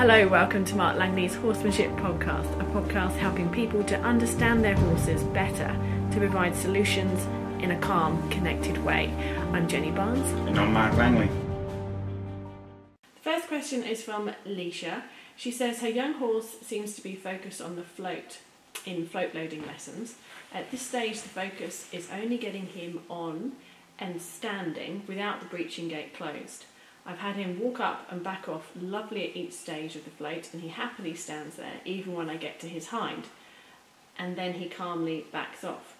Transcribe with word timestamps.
Hello, 0.00 0.26
welcome 0.28 0.64
to 0.64 0.76
Mark 0.76 0.96
Langley's 0.96 1.34
Horsemanship 1.34 1.90
Podcast, 1.96 2.50
a 2.58 2.64
podcast 2.72 3.18
helping 3.18 3.50
people 3.52 3.84
to 3.84 4.00
understand 4.00 4.64
their 4.64 4.74
horses 4.74 5.22
better 5.24 5.76
to 6.10 6.16
provide 6.16 6.56
solutions 6.56 7.22
in 7.62 7.72
a 7.72 7.78
calm, 7.80 8.26
connected 8.30 8.82
way. 8.82 9.12
I'm 9.52 9.68
Jenny 9.68 9.90
Barnes. 9.90 10.26
And 10.48 10.58
I'm 10.58 10.72
Mark 10.72 10.96
Langley. 10.96 11.28
The 13.16 13.20
first 13.20 13.48
question 13.48 13.82
is 13.82 14.02
from 14.02 14.32
Leisha. 14.46 15.02
She 15.36 15.50
says 15.50 15.80
her 15.80 15.90
young 15.90 16.14
horse 16.14 16.56
seems 16.62 16.94
to 16.94 17.02
be 17.02 17.14
focused 17.14 17.60
on 17.60 17.76
the 17.76 17.82
float 17.82 18.38
in 18.86 19.06
float 19.06 19.34
loading 19.34 19.66
lessons. 19.66 20.14
At 20.54 20.70
this 20.70 20.80
stage, 20.80 21.20
the 21.20 21.28
focus 21.28 21.90
is 21.92 22.08
only 22.10 22.38
getting 22.38 22.68
him 22.68 23.00
on 23.10 23.52
and 23.98 24.22
standing 24.22 25.02
without 25.06 25.40
the 25.40 25.54
breeching 25.54 25.90
gate 25.90 26.14
closed. 26.14 26.64
I've 27.06 27.18
had 27.18 27.36
him 27.36 27.58
walk 27.58 27.80
up 27.80 28.06
and 28.10 28.22
back 28.22 28.48
off 28.48 28.70
lovely 28.80 29.28
at 29.28 29.36
each 29.36 29.52
stage 29.52 29.96
of 29.96 30.04
the 30.04 30.10
float, 30.10 30.48
and 30.52 30.62
he 30.62 30.68
happily 30.68 31.14
stands 31.14 31.56
there 31.56 31.80
even 31.84 32.14
when 32.14 32.30
I 32.30 32.36
get 32.36 32.60
to 32.60 32.68
his 32.68 32.88
hind, 32.88 33.24
and 34.18 34.36
then 34.36 34.54
he 34.54 34.68
calmly 34.68 35.26
backs 35.32 35.64
off. 35.64 35.96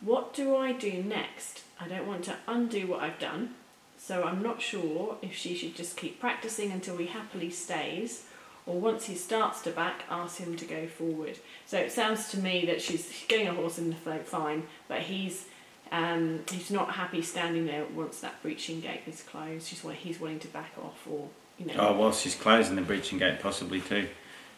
What 0.00 0.34
do 0.34 0.56
I 0.56 0.72
do 0.72 1.02
next? 1.02 1.62
I 1.80 1.86
don't 1.86 2.08
want 2.08 2.24
to 2.24 2.36
undo 2.48 2.88
what 2.88 3.00
I've 3.00 3.20
done, 3.20 3.54
so 3.96 4.24
I'm 4.24 4.42
not 4.42 4.60
sure 4.60 5.16
if 5.22 5.32
she 5.32 5.54
should 5.54 5.76
just 5.76 5.96
keep 5.96 6.18
practicing 6.18 6.72
until 6.72 6.96
he 6.96 7.06
happily 7.06 7.50
stays, 7.50 8.26
or 8.66 8.80
once 8.80 9.06
he 9.06 9.14
starts 9.14 9.60
to 9.62 9.70
back, 9.70 10.02
ask 10.10 10.38
him 10.38 10.56
to 10.56 10.64
go 10.64 10.86
forward. 10.86 11.38
So 11.66 11.78
it 11.78 11.92
sounds 11.92 12.28
to 12.30 12.38
me 12.38 12.66
that 12.66 12.82
she's 12.82 13.24
getting 13.28 13.48
a 13.48 13.54
horse 13.54 13.78
in 13.78 13.90
the 13.90 13.96
float 13.96 14.26
fine, 14.26 14.64
but 14.88 15.02
he's 15.02 15.46
um, 15.92 16.40
he's 16.50 16.70
not 16.70 16.92
happy 16.92 17.20
standing 17.20 17.66
there 17.66 17.84
once 17.94 18.20
that 18.20 18.42
breeching 18.42 18.80
gate 18.80 19.02
is 19.06 19.22
closed. 19.22 19.68
He's, 19.68 19.84
he's 19.98 20.18
wanting 20.18 20.38
to 20.40 20.48
back 20.48 20.72
off, 20.82 21.06
or 21.08 21.28
you 21.58 21.66
know. 21.66 21.74
Oh, 21.76 21.92
whilst 21.92 22.22
she's 22.22 22.34
closing 22.34 22.76
the 22.76 22.82
breeching 22.82 23.18
gate, 23.18 23.40
possibly 23.40 23.82
too, 23.82 24.08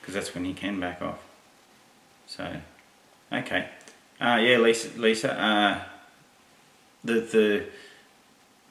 because 0.01 0.15
that's 0.15 0.33
when 0.33 0.45
he 0.45 0.55
can 0.55 0.79
back 0.79 1.03
off. 1.03 1.19
So, 2.29 2.49
okay, 3.33 3.69
uh, 4.21 4.39
yeah, 4.41 4.59
Lisa. 4.59 4.97
Lisa, 4.97 5.35
uh, 5.39 5.83
the 7.03 7.15
the 7.15 7.65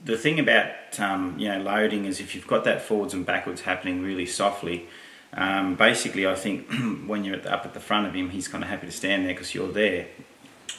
the 0.05 0.17
thing 0.17 0.39
about 0.39 0.97
um, 1.01 1.37
you 1.37 1.49
know 1.49 1.61
loading 1.61 2.05
is 2.05 2.21
if 2.21 2.33
you've 2.33 2.47
got 2.47 2.63
that 2.63 2.81
forwards 2.81 3.13
and 3.13 3.25
backwards 3.25 3.61
happening 3.61 4.01
really 4.01 4.25
softly. 4.25 4.87
Um, 5.35 5.75
basically, 5.75 6.27
I 6.27 6.35
think 6.35 6.71
when 7.07 7.25
you're 7.25 7.35
at 7.35 7.43
the, 7.43 7.53
up 7.53 7.65
at 7.65 7.73
the 7.73 7.79
front 7.81 8.07
of 8.07 8.13
him, 8.13 8.29
he's 8.29 8.47
kind 8.47 8.63
of 8.63 8.69
happy 8.69 8.85
to 8.85 8.91
stand 8.91 9.25
there 9.25 9.33
because 9.33 9.53
you're 9.53 9.71
there. 9.71 10.07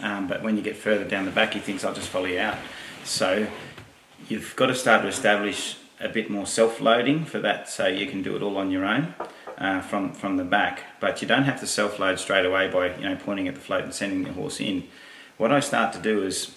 Um, 0.01 0.27
but 0.27 0.43
when 0.43 0.57
you 0.57 0.63
get 0.63 0.77
further 0.77 1.05
down 1.05 1.25
the 1.25 1.31
back, 1.31 1.55
he 1.55 1.61
thinks, 1.61 1.85
I'll 1.85 1.95
just 1.95 2.09
follow 2.09 2.27
you 2.27 2.41
out. 2.41 2.59
So 3.05 3.47
you've 4.29 4.55
got 4.57 4.67
to 4.67 4.75
start 4.75 5.03
to 5.03 5.09
establish 5.09 5.77
a 6.01 6.09
bit 6.09 6.31
more 6.31 6.47
self-loading 6.47 7.25
for 7.25 7.39
that 7.41 7.69
so 7.69 7.87
you 7.87 8.07
can 8.07 8.23
do 8.23 8.37
it 8.37 8.43
all 8.43 8.57
on 8.57 8.71
your 8.71 8.85
own 8.85 9.15
uh, 9.59 9.81
from, 9.81 10.13
from 10.13 10.37
the 10.37 10.45
back. 10.45 10.83
But 11.01 11.23
you 11.23 11.29
don't 11.29 11.45
have 11.45 11.61
to 11.61 11.67
self-load 11.67 12.19
straight 12.19 12.45
away 12.45 12.69
by 12.69 12.97
you 12.97 13.09
know 13.09 13.17
pointing 13.17 13.49
at 13.49 13.55
the 13.55 13.61
float 13.61 13.85
and 13.85 13.95
sending 13.95 14.25
the 14.25 14.33
horse 14.33 14.61
in. 14.61 14.89
What 15.37 15.53
I 15.53 15.61
start 15.61 15.93
to 15.95 16.01
do 16.01 16.23
is, 16.23 16.55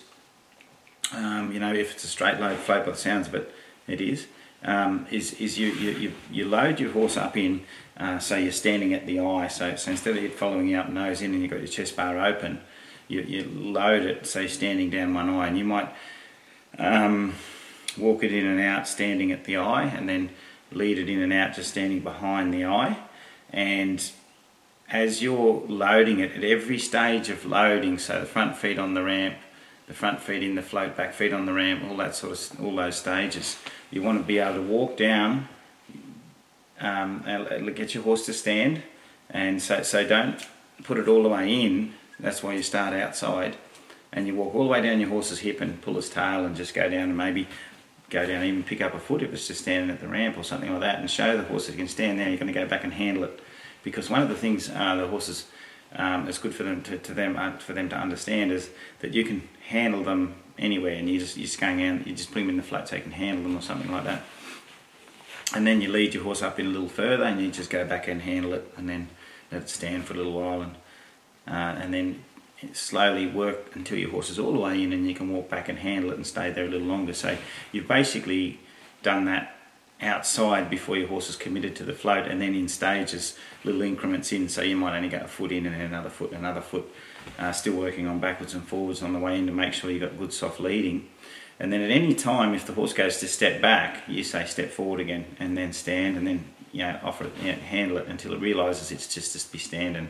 um, 1.13 1.51
you 1.51 1.59
know, 1.59 1.73
if 1.73 1.93
it's 1.93 2.03
a 2.03 2.07
straight 2.07 2.39
load 2.39 2.57
float 2.57 2.85
by 2.85 2.91
the 2.91 2.97
sounds 2.97 3.27
of 3.27 3.35
it, 3.35 3.51
it 3.87 4.01
is, 4.01 4.27
um, 4.63 5.07
is, 5.09 5.33
is 5.35 5.57
you, 5.57 5.71
you, 5.71 6.11
you, 6.31 6.45
load 6.45 6.79
your 6.79 6.91
horse 6.91 7.17
up 7.17 7.37
in, 7.37 7.63
uh, 7.95 8.19
so 8.19 8.35
you're 8.35 8.51
standing 8.51 8.93
at 8.93 9.07
the 9.07 9.19
eye. 9.19 9.47
So, 9.47 9.75
so 9.75 9.91
instead 9.91 10.17
of 10.17 10.33
following 10.33 10.75
up 10.75 10.89
nose 10.89 11.21
in 11.21 11.33
and 11.33 11.41
you've 11.41 11.51
got 11.51 11.59
your 11.59 11.67
chest 11.67 11.95
bar 11.95 12.19
open, 12.19 12.61
you, 13.07 13.21
you 13.21 13.43
load 13.45 14.03
it, 14.03 14.27
say 14.27 14.47
standing 14.47 14.89
down 14.89 15.13
one 15.13 15.29
eye, 15.29 15.47
and 15.47 15.57
you 15.57 15.63
might 15.63 15.89
um, 16.77 17.35
walk 17.97 18.23
it 18.23 18.33
in 18.33 18.45
and 18.45 18.59
out 18.59 18.87
standing 18.87 19.31
at 19.31 19.45
the 19.45 19.57
eye, 19.57 19.85
and 19.85 20.07
then 20.07 20.29
lead 20.71 20.97
it 20.97 21.09
in 21.09 21.21
and 21.21 21.33
out 21.33 21.55
just 21.55 21.71
standing 21.71 22.01
behind 22.01 22.53
the 22.53 22.65
eye. 22.65 22.97
And 23.51 24.09
as 24.89 25.21
you're 25.21 25.63
loading 25.67 26.19
it, 26.19 26.31
at 26.35 26.43
every 26.43 26.79
stage 26.79 27.29
of 27.29 27.45
loading, 27.45 27.97
so 27.97 28.19
the 28.19 28.25
front 28.25 28.57
feet 28.57 28.79
on 28.79 28.93
the 28.93 29.03
ramp, 29.03 29.35
the 29.87 29.93
front 29.93 30.19
feet 30.19 30.43
in 30.43 30.55
the 30.55 30.61
float, 30.61 30.97
back 30.97 31.13
feet 31.13 31.33
on 31.33 31.45
the 31.45 31.53
ramp, 31.53 31.83
all 31.89 31.97
that 31.97 32.15
sort 32.15 32.33
of 32.33 32.63
all 32.63 32.75
those 32.75 32.97
stages, 32.97 33.57
you 33.89 34.01
want 34.01 34.19
to 34.19 34.23
be 34.23 34.37
able 34.37 34.55
to 34.55 34.61
walk 34.61 34.97
down, 34.97 35.47
um, 36.81 37.23
get 37.73 37.93
your 37.93 38.03
horse 38.03 38.25
to 38.25 38.33
stand, 38.33 38.81
and 39.29 39.61
so 39.61 39.81
so 39.83 40.05
don't 40.05 40.45
put 40.83 40.97
it 40.97 41.07
all 41.07 41.23
the 41.23 41.29
way 41.29 41.63
in 41.63 41.93
that's 42.19 42.41
why 42.41 42.53
you 42.53 42.63
start 42.63 42.93
outside 42.93 43.57
and 44.11 44.25
you 44.25 44.35
walk 44.35 44.55
all 44.55 44.63
the 44.63 44.69
way 44.69 44.81
down 44.81 44.99
your 44.99 45.09
horse's 45.09 45.39
hip 45.39 45.61
and 45.61 45.81
pull 45.81 45.95
his 45.95 46.09
tail 46.09 46.45
and 46.45 46.55
just 46.55 46.73
go 46.73 46.89
down 46.89 47.03
and 47.03 47.17
maybe 47.17 47.47
go 48.09 48.25
down 48.25 48.37
and 48.37 48.45
even 48.45 48.63
pick 48.63 48.81
up 48.81 48.93
a 48.93 48.99
foot 48.99 49.21
if 49.21 49.33
it's 49.33 49.47
just 49.47 49.61
standing 49.61 49.89
at 49.89 49.99
the 49.99 50.07
ramp 50.07 50.37
or 50.37 50.43
something 50.43 50.71
like 50.71 50.81
that 50.81 50.99
and 50.99 51.11
show 51.11 51.35
the 51.35 51.43
horse 51.43 51.67
that 51.67 51.73
you 51.73 51.77
can 51.77 51.87
stand 51.87 52.19
there 52.19 52.29
you're 52.29 52.37
going 52.37 52.51
to 52.51 52.53
go 52.53 52.67
back 52.67 52.83
and 52.83 52.93
handle 52.93 53.23
it. 53.23 53.39
Because 53.83 54.09
one 54.09 54.21
of 54.21 54.29
the 54.29 54.35
things 54.35 54.69
uh, 54.69 54.95
the 54.95 55.07
horses 55.07 55.47
um, 55.93 56.27
it's 56.27 56.37
good 56.37 56.53
for 56.53 56.63
them 56.63 56.81
to, 56.83 56.97
to 56.97 57.13
them 57.13 57.37
uh, 57.37 57.57
for 57.57 57.73
them 57.73 57.89
to 57.89 57.95
understand 57.95 58.51
is 58.51 58.69
that 58.99 59.13
you 59.13 59.23
can 59.23 59.47
handle 59.67 60.03
them 60.03 60.35
anywhere 60.57 60.93
and 60.93 61.09
you 61.09 61.19
just 61.19 61.37
you're 61.37 61.45
just 61.45 61.59
going 61.59 61.83
out 61.83 62.05
you 62.07 62.13
just 62.13 62.29
put 62.29 62.39
them 62.39 62.49
in 62.49 62.57
the 62.57 62.63
flat 62.63 62.89
so 62.89 62.95
you 62.95 63.01
can 63.01 63.11
handle 63.11 63.43
them 63.43 63.57
or 63.57 63.61
something 63.61 63.91
like 63.91 64.03
that. 64.05 64.23
And 65.55 65.65
then 65.65 65.79
you 65.79 65.89
lead 65.89 66.13
your 66.13 66.23
horse 66.23 66.41
up 66.41 66.59
in 66.59 66.65
a 66.65 66.69
little 66.69 66.89
further 66.89 67.23
and 67.23 67.39
you 67.39 67.49
just 67.51 67.69
go 67.69 67.85
back 67.85 68.07
and 68.07 68.21
handle 68.21 68.53
it 68.53 68.73
and 68.75 68.89
then 68.89 69.07
let 69.51 69.61
it 69.61 69.69
stand 69.69 70.05
for 70.05 70.13
a 70.13 70.17
little 70.17 70.33
while 70.33 70.61
and 70.61 70.75
uh, 71.47 71.75
and 71.79 71.93
then 71.93 72.23
slowly 72.73 73.27
work 73.27 73.75
until 73.75 73.97
your 73.97 74.09
horse 74.09 74.29
is 74.29 74.39
all 74.39 74.51
the 74.51 74.59
way 74.59 74.81
in 74.81 74.91
and 74.91 75.07
you 75.07 75.13
can 75.13 75.31
walk 75.31 75.49
back 75.49 75.69
and 75.69 75.79
handle 75.79 76.11
it 76.11 76.15
and 76.15 76.25
stay 76.25 76.51
there 76.51 76.65
a 76.65 76.67
little 76.67 76.87
longer. 76.87 77.13
So 77.13 77.37
you've 77.71 77.87
basically 77.87 78.59
done 79.03 79.25
that 79.25 79.55
outside 80.01 80.69
before 80.69 80.95
your 80.95 81.07
horse 81.07 81.29
is 81.29 81.35
committed 81.35 81.75
to 81.75 81.83
the 81.83 81.93
float 81.93 82.27
and 82.27 82.41
then 82.41 82.53
in 82.53 82.67
stages, 82.67 83.37
little 83.63 83.81
increments 83.81 84.31
in. 84.31 84.49
So 84.49 84.61
you 84.61 84.75
might 84.75 84.95
only 84.95 85.09
go 85.09 85.19
a 85.19 85.27
foot 85.27 85.51
in 85.51 85.65
and 85.65 85.75
then 85.75 85.81
another 85.81 86.09
foot 86.09 86.31
another 86.31 86.61
foot, 86.61 86.91
uh, 87.37 87.51
still 87.51 87.75
working 87.75 88.07
on 88.07 88.19
backwards 88.19 88.53
and 88.53 88.67
forwards 88.67 89.01
on 89.01 89.13
the 89.13 89.19
way 89.19 89.37
in 89.37 89.45
to 89.47 89.51
make 89.51 89.73
sure 89.73 89.89
you've 89.89 90.01
got 90.01 90.17
good 90.17 90.33
soft 90.33 90.59
leading. 90.59 91.07
And 91.59 91.73
then 91.73 91.81
at 91.81 91.89
any 91.89 92.13
time, 92.13 92.53
if 92.53 92.67
the 92.67 92.73
horse 92.73 92.93
goes 92.93 93.19
to 93.19 93.27
step 93.27 93.61
back, 93.61 94.03
you 94.07 94.23
say 94.23 94.45
step 94.45 94.69
forward 94.69 94.99
again 94.99 95.25
and 95.39 95.57
then 95.57 95.73
stand 95.73 96.15
and 96.15 96.27
then 96.27 96.45
you 96.71 96.79
know, 96.83 96.99
offer 97.01 97.25
it, 97.25 97.31
you 97.41 97.51
know, 97.51 97.57
handle 97.57 97.97
it 97.97 98.07
until 98.07 98.33
it 98.33 98.39
realises 98.39 98.91
it's 98.91 99.11
just 99.11 99.39
to 99.39 99.51
be 99.51 99.57
standing 99.57 100.09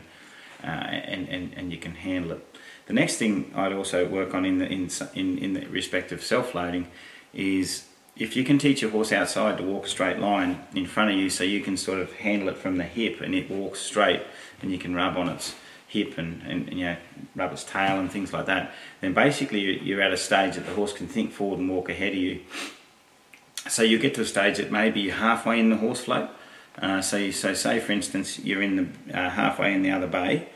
uh, 0.62 0.66
and, 0.66 1.28
and, 1.28 1.54
and 1.54 1.72
you 1.72 1.78
can 1.78 1.94
handle 1.94 2.32
it. 2.32 2.56
The 2.86 2.94
next 2.94 3.16
thing 3.16 3.52
I'd 3.54 3.72
also 3.72 4.08
work 4.08 4.34
on 4.34 4.44
in 4.44 4.58
the, 4.58 4.66
in, 4.66 4.88
in, 5.14 5.38
in 5.38 5.52
the 5.52 5.66
respect 5.66 6.10
of 6.12 6.22
self-loading 6.22 6.88
is 7.34 7.84
if 8.16 8.34
you 8.34 8.44
can 8.44 8.58
teach 8.58 8.82
a 8.82 8.90
horse 8.90 9.12
outside 9.12 9.58
to 9.58 9.62
walk 9.62 9.86
a 9.86 9.88
straight 9.88 10.18
line 10.18 10.60
in 10.74 10.86
front 10.86 11.10
of 11.10 11.16
you 11.16 11.30
so 11.30 11.44
you 11.44 11.60
can 11.60 11.76
sort 11.76 12.00
of 12.00 12.12
handle 12.14 12.48
it 12.48 12.56
from 12.56 12.76
the 12.76 12.84
hip 12.84 13.20
and 13.20 13.34
it 13.34 13.50
walks 13.50 13.80
straight 13.80 14.22
and 14.60 14.72
you 14.72 14.78
can 14.78 14.94
rub 14.94 15.16
on 15.16 15.28
its 15.28 15.54
hip 15.86 16.18
and, 16.18 16.42
and, 16.42 16.68
and 16.68 16.78
you 16.78 16.84
know 16.84 16.96
rub 17.36 17.52
its 17.52 17.64
tail 17.64 17.98
and 17.98 18.10
things 18.10 18.32
like 18.32 18.46
that 18.46 18.72
then 19.00 19.14
basically 19.14 19.80
you're 19.82 20.02
at 20.02 20.12
a 20.12 20.16
stage 20.16 20.56
that 20.56 20.66
the 20.66 20.74
horse 20.74 20.92
can 20.92 21.06
think 21.06 21.32
forward 21.32 21.58
and 21.58 21.70
walk 21.70 21.88
ahead 21.88 22.12
of 22.12 22.18
you 22.18 22.40
so 23.68 23.82
you 23.82 23.98
get 23.98 24.14
to 24.14 24.20
a 24.20 24.26
stage 24.26 24.56
that 24.58 24.70
maybe 24.70 25.00
you're 25.00 25.14
halfway 25.14 25.58
in 25.58 25.70
the 25.70 25.76
horse 25.76 26.00
float 26.00 26.28
uh, 26.80 27.02
so, 27.02 27.30
so 27.30 27.54
say 27.54 27.80
for 27.80 27.92
instance 27.92 28.38
you're 28.38 28.62
in 28.62 28.76
the 28.76 29.18
uh, 29.18 29.30
halfway 29.30 29.74
in 29.74 29.82
the 29.82 29.90
other 29.90 30.06
bay, 30.06 30.48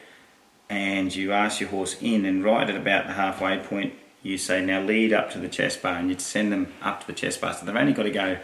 and 0.68 1.14
you 1.14 1.32
ask 1.32 1.60
your 1.60 1.70
horse 1.70 1.96
in, 2.00 2.24
and 2.24 2.44
right 2.44 2.68
at 2.68 2.76
about 2.76 3.06
the 3.06 3.12
halfway 3.14 3.58
point, 3.58 3.94
you 4.22 4.38
say 4.38 4.64
now 4.64 4.80
lead 4.80 5.12
up 5.12 5.30
to 5.32 5.38
the 5.38 5.48
chest 5.48 5.82
bar, 5.82 5.96
and 5.96 6.08
you 6.08 6.18
send 6.18 6.52
them 6.52 6.72
up 6.80 7.00
to 7.00 7.06
the 7.06 7.12
chest 7.12 7.40
bar. 7.40 7.52
So 7.54 7.66
they've 7.66 7.74
only 7.74 7.92
got 7.92 8.04
to 8.04 8.10
go 8.10 8.38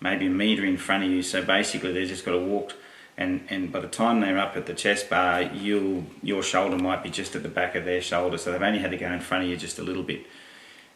maybe 0.00 0.26
a 0.26 0.30
metre 0.30 0.64
in 0.64 0.78
front 0.78 1.04
of 1.04 1.10
you. 1.10 1.22
So 1.22 1.42
basically 1.42 1.92
they've 1.92 2.08
just 2.08 2.24
got 2.24 2.32
to 2.32 2.38
walk, 2.38 2.74
and 3.16 3.46
and 3.50 3.70
by 3.70 3.80
the 3.80 3.88
time 3.88 4.20
they're 4.20 4.38
up 4.38 4.56
at 4.56 4.66
the 4.66 4.74
chest 4.74 5.10
bar, 5.10 5.42
you 5.42 6.06
your 6.22 6.42
shoulder 6.42 6.78
might 6.78 7.02
be 7.02 7.10
just 7.10 7.36
at 7.36 7.42
the 7.42 7.48
back 7.48 7.74
of 7.74 7.84
their 7.84 8.00
shoulder. 8.00 8.38
So 8.38 8.52
they've 8.52 8.62
only 8.62 8.78
had 8.78 8.90
to 8.92 8.96
go 8.96 9.12
in 9.12 9.20
front 9.20 9.44
of 9.44 9.50
you 9.50 9.56
just 9.56 9.78
a 9.78 9.82
little 9.82 10.02
bit, 10.02 10.26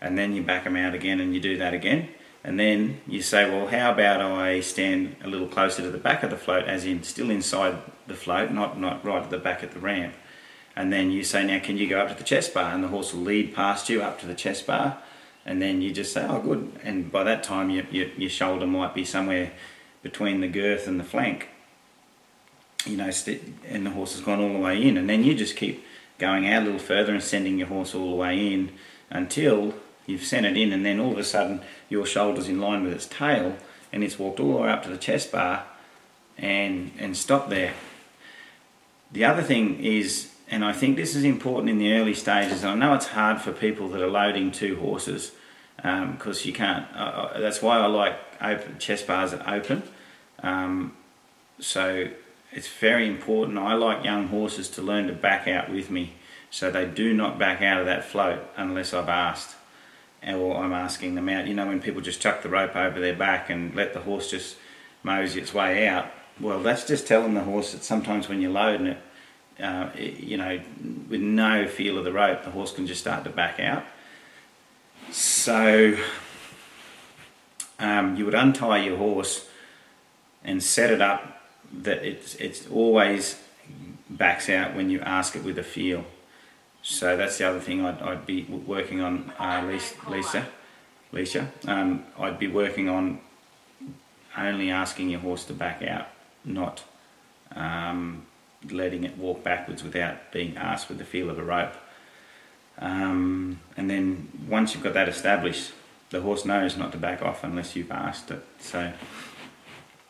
and 0.00 0.16
then 0.16 0.32
you 0.32 0.42
back 0.42 0.64
them 0.64 0.76
out 0.76 0.94
again, 0.94 1.20
and 1.20 1.34
you 1.34 1.40
do 1.40 1.58
that 1.58 1.74
again 1.74 2.08
and 2.44 2.58
then 2.58 3.00
you 3.06 3.22
say, 3.22 3.48
well, 3.48 3.68
how 3.68 3.92
about 3.92 4.20
I 4.20 4.60
stand 4.60 5.16
a 5.22 5.28
little 5.28 5.46
closer 5.46 5.82
to 5.82 5.90
the 5.90 5.98
back 5.98 6.22
of 6.22 6.30
the 6.30 6.36
float, 6.36 6.64
as 6.64 6.84
in 6.84 7.02
still 7.04 7.30
inside 7.30 7.76
the 8.08 8.14
float, 8.14 8.50
not, 8.50 8.80
not 8.80 9.04
right 9.04 9.22
at 9.22 9.30
the 9.30 9.38
back 9.38 9.62
of 9.62 9.72
the 9.74 9.80
ramp. 9.80 10.14
And 10.74 10.92
then 10.92 11.12
you 11.12 11.22
say, 11.22 11.44
now 11.44 11.60
can 11.60 11.76
you 11.76 11.88
go 11.88 12.00
up 12.00 12.08
to 12.08 12.14
the 12.14 12.24
chest 12.24 12.52
bar? 12.52 12.74
And 12.74 12.82
the 12.82 12.88
horse 12.88 13.14
will 13.14 13.22
lead 13.22 13.54
past 13.54 13.88
you 13.88 14.02
up 14.02 14.18
to 14.20 14.26
the 14.26 14.34
chest 14.34 14.66
bar. 14.66 14.98
And 15.46 15.62
then 15.62 15.82
you 15.82 15.92
just 15.92 16.12
say, 16.12 16.26
oh, 16.28 16.40
good. 16.40 16.72
And 16.82 17.12
by 17.12 17.24
that 17.24 17.44
time, 17.44 17.70
your, 17.70 17.84
your, 17.90 18.08
your 18.16 18.30
shoulder 18.30 18.66
might 18.66 18.94
be 18.94 19.04
somewhere 19.04 19.52
between 20.02 20.40
the 20.40 20.48
girth 20.48 20.88
and 20.88 20.98
the 20.98 21.04
flank. 21.04 21.48
You 22.86 22.96
know, 22.96 23.10
and 23.68 23.86
the 23.86 23.90
horse 23.90 24.14
has 24.14 24.22
gone 24.22 24.40
all 24.40 24.52
the 24.52 24.58
way 24.58 24.82
in. 24.82 24.96
And 24.96 25.08
then 25.08 25.22
you 25.22 25.34
just 25.34 25.56
keep 25.56 25.84
going 26.18 26.48
out 26.48 26.62
a 26.62 26.64
little 26.64 26.80
further 26.80 27.12
and 27.12 27.22
sending 27.22 27.58
your 27.58 27.68
horse 27.68 27.94
all 27.94 28.10
the 28.10 28.16
way 28.16 28.52
in 28.52 28.72
until 29.10 29.74
you've 30.06 30.24
sent 30.24 30.46
it 30.46 30.56
in 30.56 30.72
and 30.72 30.84
then 30.84 30.98
all 30.98 31.12
of 31.12 31.18
a 31.18 31.24
sudden 31.24 31.60
your 31.92 32.06
shoulder's 32.06 32.48
in 32.48 32.60
line 32.60 32.82
with 32.82 32.92
its 32.92 33.06
tail 33.06 33.56
and 33.92 34.02
it's 34.02 34.18
walked 34.18 34.40
all 34.40 34.54
the 34.54 34.58
way 34.62 34.68
up 34.70 34.82
to 34.82 34.88
the 34.88 34.96
chest 34.96 35.30
bar 35.30 35.64
and 36.38 36.90
and 36.98 37.16
stopped 37.16 37.50
there. 37.50 37.74
The 39.12 39.24
other 39.26 39.42
thing 39.42 39.84
is, 39.84 40.32
and 40.50 40.64
I 40.64 40.72
think 40.72 40.96
this 40.96 41.14
is 41.14 41.22
important 41.22 41.68
in 41.68 41.78
the 41.78 41.92
early 41.92 42.14
stages, 42.14 42.64
I 42.64 42.74
know 42.74 42.94
it's 42.94 43.08
hard 43.08 43.42
for 43.42 43.52
people 43.52 43.88
that 43.88 44.00
are 44.00 44.08
loading 44.08 44.50
two 44.50 44.76
horses 44.76 45.32
because 45.76 46.42
um, 46.42 46.46
you 46.46 46.52
can't, 46.52 46.86
uh, 46.94 47.38
that's 47.38 47.60
why 47.60 47.78
I 47.78 47.86
like 47.86 48.14
open 48.40 48.78
chest 48.78 49.06
bars 49.06 49.32
that 49.32 49.46
open. 49.46 49.82
Um, 50.42 50.96
so 51.60 52.08
it's 52.52 52.68
very 52.68 53.06
important. 53.06 53.58
I 53.58 53.74
like 53.74 54.04
young 54.04 54.28
horses 54.28 54.68
to 54.70 54.82
learn 54.82 55.08
to 55.08 55.12
back 55.12 55.46
out 55.46 55.70
with 55.70 55.90
me, 55.90 56.14
so 56.50 56.70
they 56.70 56.86
do 56.86 57.12
not 57.12 57.38
back 57.38 57.60
out 57.60 57.80
of 57.80 57.86
that 57.86 58.04
float 58.04 58.40
unless 58.56 58.94
I've 58.94 59.08
asked, 59.08 59.56
or 60.26 60.56
I'm 60.56 60.72
asking 60.72 61.14
them 61.14 61.28
out. 61.28 61.46
You 61.46 61.54
know, 61.54 61.66
when 61.66 61.80
people 61.80 62.00
just 62.00 62.20
chuck 62.20 62.42
the 62.42 62.48
rope 62.48 62.76
over 62.76 63.00
their 63.00 63.14
back 63.14 63.50
and 63.50 63.74
let 63.74 63.92
the 63.92 64.00
horse 64.00 64.30
just 64.30 64.56
mosey 65.02 65.40
its 65.40 65.52
way 65.52 65.86
out. 65.86 66.06
Well, 66.40 66.62
that's 66.62 66.86
just 66.86 67.06
telling 67.06 67.34
the 67.34 67.42
horse 67.42 67.72
that 67.72 67.84
sometimes 67.84 68.28
when 68.28 68.40
you're 68.40 68.52
loading 68.52 68.86
it, 68.86 68.98
uh, 69.60 69.90
you 69.96 70.36
know, 70.36 70.60
with 71.08 71.20
no 71.20 71.66
feel 71.66 71.98
of 71.98 72.04
the 72.04 72.12
rope, 72.12 72.44
the 72.44 72.50
horse 72.50 72.72
can 72.72 72.86
just 72.86 73.00
start 73.00 73.24
to 73.24 73.30
back 73.30 73.60
out. 73.60 73.84
So 75.10 75.96
um, 77.78 78.16
you 78.16 78.24
would 78.24 78.34
untie 78.34 78.84
your 78.84 78.96
horse 78.96 79.48
and 80.44 80.62
set 80.62 80.90
it 80.90 81.00
up 81.00 81.42
that 81.72 82.04
it's, 82.04 82.34
it's 82.36 82.66
always 82.68 83.40
backs 84.08 84.48
out 84.48 84.74
when 84.74 84.90
you 84.90 85.00
ask 85.00 85.36
it 85.36 85.44
with 85.44 85.58
a 85.58 85.62
feel. 85.62 86.04
So 86.82 87.16
that's 87.16 87.38
the 87.38 87.48
other 87.48 87.60
thing 87.60 87.84
I'd, 87.84 88.02
I'd 88.02 88.26
be 88.26 88.44
working 88.44 89.00
on, 89.00 89.32
uh, 89.38 89.78
Lisa. 90.08 90.46
Lisa, 91.12 91.52
um, 91.66 92.04
I'd 92.18 92.38
be 92.38 92.48
working 92.48 92.88
on 92.88 93.20
only 94.36 94.70
asking 94.70 95.10
your 95.10 95.20
horse 95.20 95.44
to 95.44 95.52
back 95.52 95.82
out, 95.82 96.08
not 96.44 96.82
um, 97.54 98.26
letting 98.70 99.04
it 99.04 99.16
walk 99.18 99.42
backwards 99.42 99.82
without 99.82 100.32
being 100.32 100.56
asked 100.56 100.88
with 100.88 100.98
the 100.98 101.04
feel 101.04 101.30
of 101.30 101.38
a 101.38 101.44
rope. 101.44 101.74
Um, 102.78 103.60
and 103.76 103.90
then 103.90 104.46
once 104.48 104.74
you've 104.74 104.82
got 104.82 104.94
that 104.94 105.08
established, 105.08 105.72
the 106.10 106.22
horse 106.22 106.44
knows 106.44 106.76
not 106.76 106.92
to 106.92 106.98
back 106.98 107.22
off 107.22 107.44
unless 107.44 107.76
you've 107.76 107.92
asked 107.92 108.30
it. 108.30 108.44
So, 108.58 108.92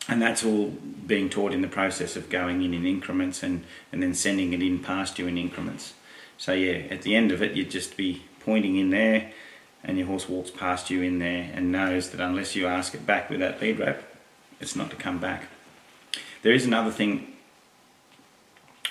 and 0.08 0.22
that's 0.22 0.44
all 0.44 0.68
being 1.06 1.28
taught 1.28 1.52
in 1.52 1.62
the 1.62 1.68
process 1.68 2.16
of 2.16 2.30
going 2.30 2.62
in 2.62 2.72
in 2.72 2.86
increments 2.86 3.42
and, 3.42 3.64
and 3.90 4.02
then 4.02 4.14
sending 4.14 4.52
it 4.52 4.62
in 4.62 4.78
past 4.78 5.18
you 5.18 5.26
in 5.26 5.36
increments. 5.36 5.94
So 6.38 6.52
yeah, 6.52 6.86
at 6.90 7.02
the 7.02 7.14
end 7.14 7.32
of 7.32 7.42
it, 7.42 7.52
you'd 7.52 7.70
just 7.70 7.96
be 7.96 8.24
pointing 8.40 8.76
in 8.76 8.90
there, 8.90 9.32
and 9.84 9.98
your 9.98 10.06
horse 10.06 10.28
walks 10.28 10.50
past 10.50 10.90
you 10.90 11.02
in 11.02 11.18
there 11.18 11.50
and 11.54 11.72
knows 11.72 12.10
that 12.10 12.20
unless 12.20 12.54
you 12.54 12.66
ask 12.66 12.94
it 12.94 13.06
back 13.06 13.30
with 13.30 13.40
that 13.40 13.60
lead 13.60 13.78
rope, 13.78 14.02
it's 14.60 14.76
not 14.76 14.90
to 14.90 14.96
come 14.96 15.18
back. 15.18 15.48
There 16.42 16.52
is 16.52 16.66
another 16.66 16.90
thing 16.90 17.28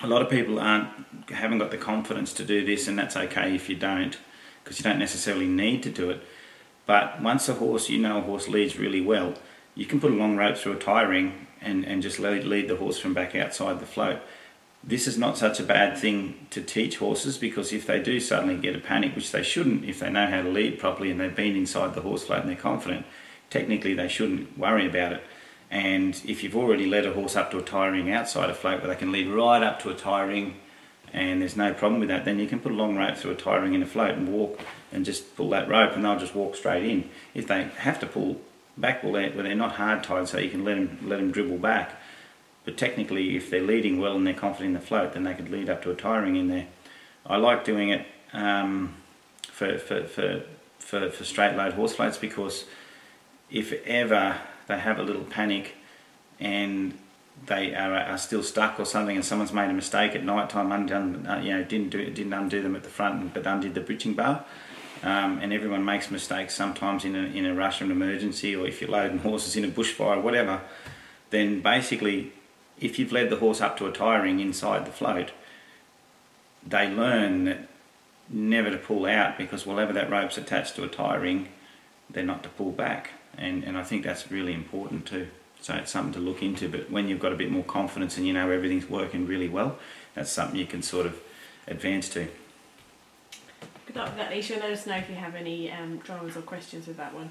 a 0.02 0.06
lot 0.06 0.22
of 0.22 0.28
people 0.28 0.58
aren't 0.58 0.88
haven't 1.30 1.58
got 1.58 1.70
the 1.70 1.78
confidence 1.78 2.32
to 2.34 2.44
do 2.44 2.64
this, 2.64 2.88
and 2.88 2.98
that's 2.98 3.16
okay 3.16 3.54
if 3.54 3.68
you 3.68 3.76
don't, 3.76 4.18
because 4.62 4.78
you 4.78 4.82
don't 4.82 4.98
necessarily 4.98 5.46
need 5.46 5.82
to 5.84 5.90
do 5.90 6.10
it. 6.10 6.22
But 6.86 7.22
once 7.22 7.48
a 7.48 7.54
horse, 7.54 7.88
you 7.88 7.98
know, 7.98 8.18
a 8.18 8.22
horse 8.22 8.48
leads 8.48 8.78
really 8.78 9.00
well, 9.00 9.34
you 9.74 9.86
can 9.86 10.00
put 10.00 10.10
a 10.10 10.14
long 10.14 10.36
rope 10.36 10.56
through 10.56 10.72
a 10.72 10.78
tie 10.78 11.02
ring 11.02 11.46
and, 11.60 11.84
and 11.84 12.02
just 12.02 12.18
lead, 12.18 12.44
lead 12.44 12.68
the 12.68 12.76
horse 12.76 12.98
from 12.98 13.14
back 13.14 13.34
outside 13.34 13.80
the 13.80 13.86
float. 13.86 14.18
This 14.84 15.06
is 15.06 15.16
not 15.16 15.38
such 15.38 15.60
a 15.60 15.64
bad 15.64 15.96
thing 15.96 16.46
to 16.50 16.60
teach 16.60 16.98
horses 16.98 17.38
because 17.38 17.72
if 17.72 17.86
they 17.86 18.02
do 18.02 18.18
suddenly 18.18 18.56
get 18.56 18.74
a 18.74 18.80
panic, 18.80 19.14
which 19.14 19.30
they 19.30 19.42
shouldn't, 19.42 19.84
if 19.84 20.00
they 20.00 20.10
know 20.10 20.26
how 20.26 20.42
to 20.42 20.48
lead 20.48 20.80
properly 20.80 21.10
and 21.10 21.20
they've 21.20 21.34
been 21.34 21.54
inside 21.54 21.94
the 21.94 22.00
horse 22.00 22.24
float 22.24 22.40
and 22.40 22.48
they're 22.48 22.56
confident, 22.56 23.06
technically 23.48 23.94
they 23.94 24.08
shouldn't 24.08 24.58
worry 24.58 24.86
about 24.86 25.12
it. 25.12 25.22
And 25.70 26.20
if 26.26 26.42
you've 26.42 26.56
already 26.56 26.86
led 26.86 27.06
a 27.06 27.12
horse 27.12 27.36
up 27.36 27.52
to 27.52 27.58
a 27.58 27.62
tie 27.62 27.86
ring 27.86 28.12
outside 28.12 28.50
a 28.50 28.54
float 28.54 28.80
where 28.80 28.88
they 28.88 28.98
can 28.98 29.12
lead 29.12 29.28
right 29.28 29.62
up 29.62 29.80
to 29.82 29.90
a 29.90 29.94
tie 29.94 30.24
ring 30.24 30.56
and 31.12 31.40
there's 31.40 31.56
no 31.56 31.72
problem 31.72 32.00
with 32.00 32.08
that, 32.08 32.24
then 32.24 32.38
you 32.38 32.48
can 32.48 32.58
put 32.58 32.72
a 32.72 32.74
long 32.74 32.96
rope 32.96 33.16
through 33.16 33.30
a 33.30 33.36
tie 33.36 33.56
ring 33.56 33.74
in 33.74 33.82
a 33.82 33.86
float 33.86 34.16
and 34.16 34.28
walk 34.28 34.60
and 34.90 35.04
just 35.04 35.36
pull 35.36 35.50
that 35.50 35.68
rope 35.68 35.92
and 35.92 36.04
they'll 36.04 36.18
just 36.18 36.34
walk 36.34 36.56
straight 36.56 36.84
in. 36.84 37.08
If 37.34 37.46
they 37.46 37.64
have 37.78 38.00
to 38.00 38.06
pull 38.06 38.40
back, 38.76 39.04
well, 39.04 39.12
they're, 39.12 39.30
well, 39.32 39.44
they're 39.44 39.54
not 39.54 39.72
hard 39.72 40.02
tied 40.02 40.28
so 40.28 40.38
you 40.38 40.50
can 40.50 40.64
let 40.64 40.74
them, 40.74 40.98
let 41.08 41.18
them 41.18 41.30
dribble 41.30 41.58
back. 41.58 41.92
But 42.64 42.76
technically, 42.76 43.36
if 43.36 43.50
they're 43.50 43.62
leading 43.62 43.98
well 43.98 44.14
and 44.14 44.26
they're 44.26 44.34
confident 44.34 44.74
in 44.76 44.80
the 44.80 44.86
float, 44.86 45.14
then 45.14 45.24
they 45.24 45.34
could 45.34 45.50
lead 45.50 45.68
up 45.68 45.82
to 45.82 45.90
a 45.90 45.94
tie 45.94 46.18
ring 46.18 46.36
in 46.36 46.48
there. 46.48 46.66
I 47.26 47.36
like 47.36 47.64
doing 47.64 47.90
it 47.90 48.06
um, 48.32 48.94
for, 49.50 49.78
for, 49.78 50.04
for, 50.04 50.42
for, 50.78 51.10
for 51.10 51.24
straight 51.24 51.56
load 51.56 51.74
horse 51.74 51.94
floats 51.94 52.18
because 52.18 52.64
if 53.50 53.72
ever 53.86 54.38
they 54.66 54.78
have 54.78 54.98
a 54.98 55.02
little 55.02 55.24
panic 55.24 55.74
and 56.40 56.98
they 57.46 57.74
are, 57.74 57.94
are, 57.94 58.18
still 58.18 58.42
stuck 58.42 58.78
or 58.78 58.84
something 58.84 59.16
and 59.16 59.24
someone's 59.24 59.52
made 59.52 59.68
a 59.68 59.72
mistake 59.72 60.14
at 60.14 60.24
night 60.24 60.50
time 60.50 60.70
undone 60.70 61.26
uh, 61.26 61.40
you 61.42 61.52
know 61.52 61.64
didn't 61.64 61.90
do 61.90 62.10
didn't 62.10 62.32
undo 62.32 62.62
them 62.62 62.76
at 62.76 62.82
the 62.82 62.88
front 62.88 63.34
but 63.34 63.46
undid 63.46 63.74
the 63.74 63.80
bridging 63.80 64.14
bar 64.14 64.44
um, 65.02 65.38
and 65.40 65.52
everyone 65.52 65.84
makes 65.84 66.10
mistakes 66.10 66.54
sometimes 66.54 67.04
in 67.04 67.16
a, 67.16 67.18
in 67.18 67.44
a 67.44 67.54
rush 67.54 67.80
or 67.80 67.84
an 67.84 67.90
emergency 67.90 68.54
or 68.54 68.66
if 68.66 68.80
you're 68.80 68.90
loading 68.90 69.18
horses 69.28 69.56
in 69.56 69.64
a 69.64 69.68
bushfire 69.68 70.16
or 70.16 70.20
whatever 70.20 70.60
then 71.30 71.60
basically 71.60 72.32
if 72.82 72.98
you've 72.98 73.12
led 73.12 73.30
the 73.30 73.36
horse 73.36 73.60
up 73.60 73.76
to 73.76 73.86
a 73.86 73.92
tie 73.92 74.16
ring 74.16 74.40
inside 74.40 74.84
the 74.86 74.92
float 74.92 75.30
they 76.66 76.88
learn 76.88 77.44
that 77.44 77.68
never 78.28 78.70
to 78.70 78.78
pull 78.78 79.06
out 79.06 79.36
because 79.36 79.66
whenever 79.66 79.92
that 79.92 80.10
rope's 80.10 80.38
attached 80.38 80.76
to 80.76 80.84
a 80.84 80.88
tie 80.88 81.16
ring 81.16 81.48
they're 82.10 82.24
not 82.24 82.42
to 82.42 82.48
pull 82.50 82.70
back 82.70 83.10
and, 83.36 83.64
and 83.64 83.76
I 83.76 83.82
think 83.82 84.04
that's 84.04 84.30
really 84.30 84.52
important 84.52 85.06
too. 85.06 85.28
So 85.60 85.74
it's 85.74 85.90
something 85.90 86.12
to 86.14 86.18
look 86.18 86.42
into. 86.42 86.68
But 86.68 86.90
when 86.90 87.08
you've 87.08 87.20
got 87.20 87.32
a 87.32 87.36
bit 87.36 87.50
more 87.50 87.64
confidence 87.64 88.16
and 88.16 88.26
you 88.26 88.32
know 88.32 88.50
everything's 88.50 88.88
working 88.88 89.26
really 89.26 89.48
well, 89.48 89.78
that's 90.14 90.30
something 90.30 90.58
you 90.58 90.66
can 90.66 90.82
sort 90.82 91.06
of 91.06 91.20
advance 91.66 92.08
to. 92.10 92.26
Good 93.86 93.96
luck 93.96 94.08
with 94.08 94.16
that, 94.16 94.32
Leisha. 94.32 94.60
Let 94.60 94.70
us 94.70 94.86
know 94.86 94.96
if 94.96 95.08
you 95.08 95.16
have 95.16 95.34
any 95.34 95.70
um, 95.70 95.98
dramas 95.98 96.36
or 96.36 96.42
questions 96.42 96.86
with 96.86 96.96
that 96.96 97.14
one. 97.14 97.30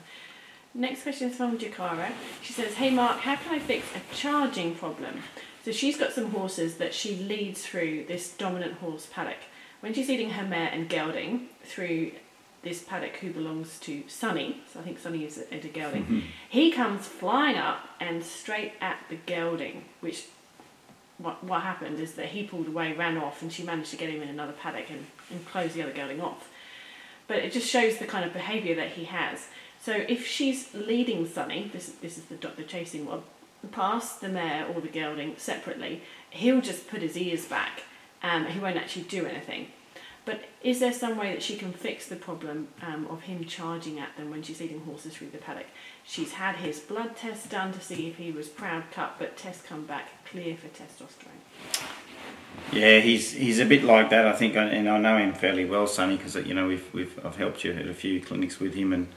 Next 0.74 1.04
question 1.04 1.30
is 1.30 1.36
from 1.36 1.58
Jakara. 1.58 2.12
She 2.42 2.54
says, 2.54 2.76
Hey 2.76 2.92
Mark, 2.92 3.20
how 3.20 3.36
can 3.36 3.54
I 3.54 3.60
fix 3.60 3.86
a 3.94 4.16
charging 4.16 4.74
problem? 4.76 5.22
So 5.66 5.72
she's 5.72 5.98
got 5.98 6.14
some 6.14 6.32
horses 6.32 6.78
that 6.78 6.94
she 6.94 7.18
leads 7.18 7.66
through 7.66 8.06
this 8.06 8.32
dominant 8.32 8.76
horse 8.76 9.08
paddock. 9.12 9.38
When 9.82 9.94
she's 9.94 10.08
leading 10.08 10.32
her 10.32 10.48
mare 10.48 10.70
and 10.72 10.88
gelding 10.88 11.50
through 11.64 12.14
this 12.64 12.84
paddock 12.84 13.18
who 13.18 13.32
belongs 13.32 13.80
to 13.80 14.04
Sonny, 14.08 14.62
so 14.72 14.80
I 14.80 14.84
think 14.84 15.00
Sonny 15.00 15.26
is 15.26 15.38
at 15.38 15.66
a 15.66 15.68
gelding, 15.68 16.04
mm-hmm. 16.04 16.20
he 16.50 16.72
comes 16.72 17.08
flying 17.08 17.58
up 17.58 17.90
and 18.00 18.24
straight 18.24 18.74
at 18.80 18.98
the 19.10 19.16
gelding, 19.16 19.86
which 20.00 20.28
what, 21.18 21.44
what 21.44 21.62
happened 21.62 22.00
is 22.00 22.14
that 22.14 22.28
he 22.28 22.44
pulled 22.44 22.68
away, 22.68 22.94
ran 22.94 23.18
off, 23.18 23.42
and 23.42 23.52
she 23.52 23.64
managed 23.64 23.92
to 23.92 23.98
get 23.98 24.10
him 24.10 24.22
in 24.22 24.30
another 24.30 24.54
paddock 24.54 24.90
and, 24.90 25.06
and 25.30 25.46
close 25.48 25.74
the 25.74 25.84
other 25.84 25.92
gelding 25.92 26.22
off. 26.22 26.50
But 27.28 27.38
it 27.38 27.52
just 27.52 27.70
shows 27.70 27.98
the 27.98 28.06
kind 28.06 28.26
of 28.26 28.34
behaviour 28.34 28.76
that 28.76 28.92
he 28.92 29.06
has. 29.06 29.48
So 29.82 29.94
if 30.08 30.28
she's 30.28 30.74
leading 30.76 31.28
Sonny, 31.28 31.70
this, 31.74 31.88
this 32.02 32.18
is 32.18 32.26
the, 32.26 32.36
the 32.36 32.64
chasing 32.64 33.08
one, 33.08 33.24
past 33.72 34.22
the 34.22 34.30
mare 34.30 34.68
or 34.68 34.80
the 34.80 34.88
gelding 34.88 35.36
separately, 35.38 36.04
he'll 36.30 36.62
just 36.62 36.88
put 36.88 37.02
his 37.02 37.18
ears 37.18 37.46
back 37.46 37.84
and 38.22 38.48
he 38.48 38.60
won't 38.60 38.78
actually 38.78 39.04
do 39.04 39.26
anything. 39.26 39.68
But 40.24 40.44
is 40.62 40.80
there 40.80 40.94
some 40.94 41.18
way 41.18 41.34
that 41.34 41.42
she 41.42 41.58
can 41.58 41.74
fix 41.74 42.08
the 42.08 42.16
problem 42.16 42.68
um, 42.84 43.08
of 43.10 43.24
him 43.24 43.44
charging 43.46 44.00
at 44.00 44.16
them 44.18 44.30
when 44.30 44.44
she's 44.44 44.62
leading 44.62 44.82
horses 44.82 45.16
through 45.16 45.32
the 45.32 45.40
paddock? 45.40 45.66
She's 46.04 46.34
had 46.34 46.58
his 46.58 46.80
blood 46.80 47.16
test 47.16 47.50
done 47.50 47.74
to 47.74 47.82
see 47.82 48.08
if 48.08 48.18
he 48.18 48.32
was 48.32 48.48
proud 48.48 48.84
cut, 48.92 49.16
but 49.18 49.36
tests 49.36 49.66
come 49.66 49.88
back 49.88 50.24
clear 50.26 50.56
for 50.56 50.68
testosterone. 50.68 51.42
Yeah, 52.72 53.00
he's 53.00 53.32
he's 53.32 53.58
a 53.58 53.66
bit 53.66 53.84
like 53.84 54.12
that, 54.12 54.28
I 54.28 54.34
think, 54.34 54.56
and 54.56 54.88
I 54.88 55.00
know 55.00 55.18
him 55.18 55.34
fairly 55.34 55.66
well, 55.66 55.88
Sonny, 55.88 56.18
because 56.18 56.36
you 56.36 56.54
know 56.54 56.68
we've 56.68 56.94
we've 56.94 57.20
I've 57.26 57.38
helped 57.38 57.64
you 57.64 57.74
at 57.74 57.88
a 57.88 57.94
few 57.94 58.22
clinics 58.22 58.60
with 58.60 58.76
him, 58.76 58.94
and 58.94 59.08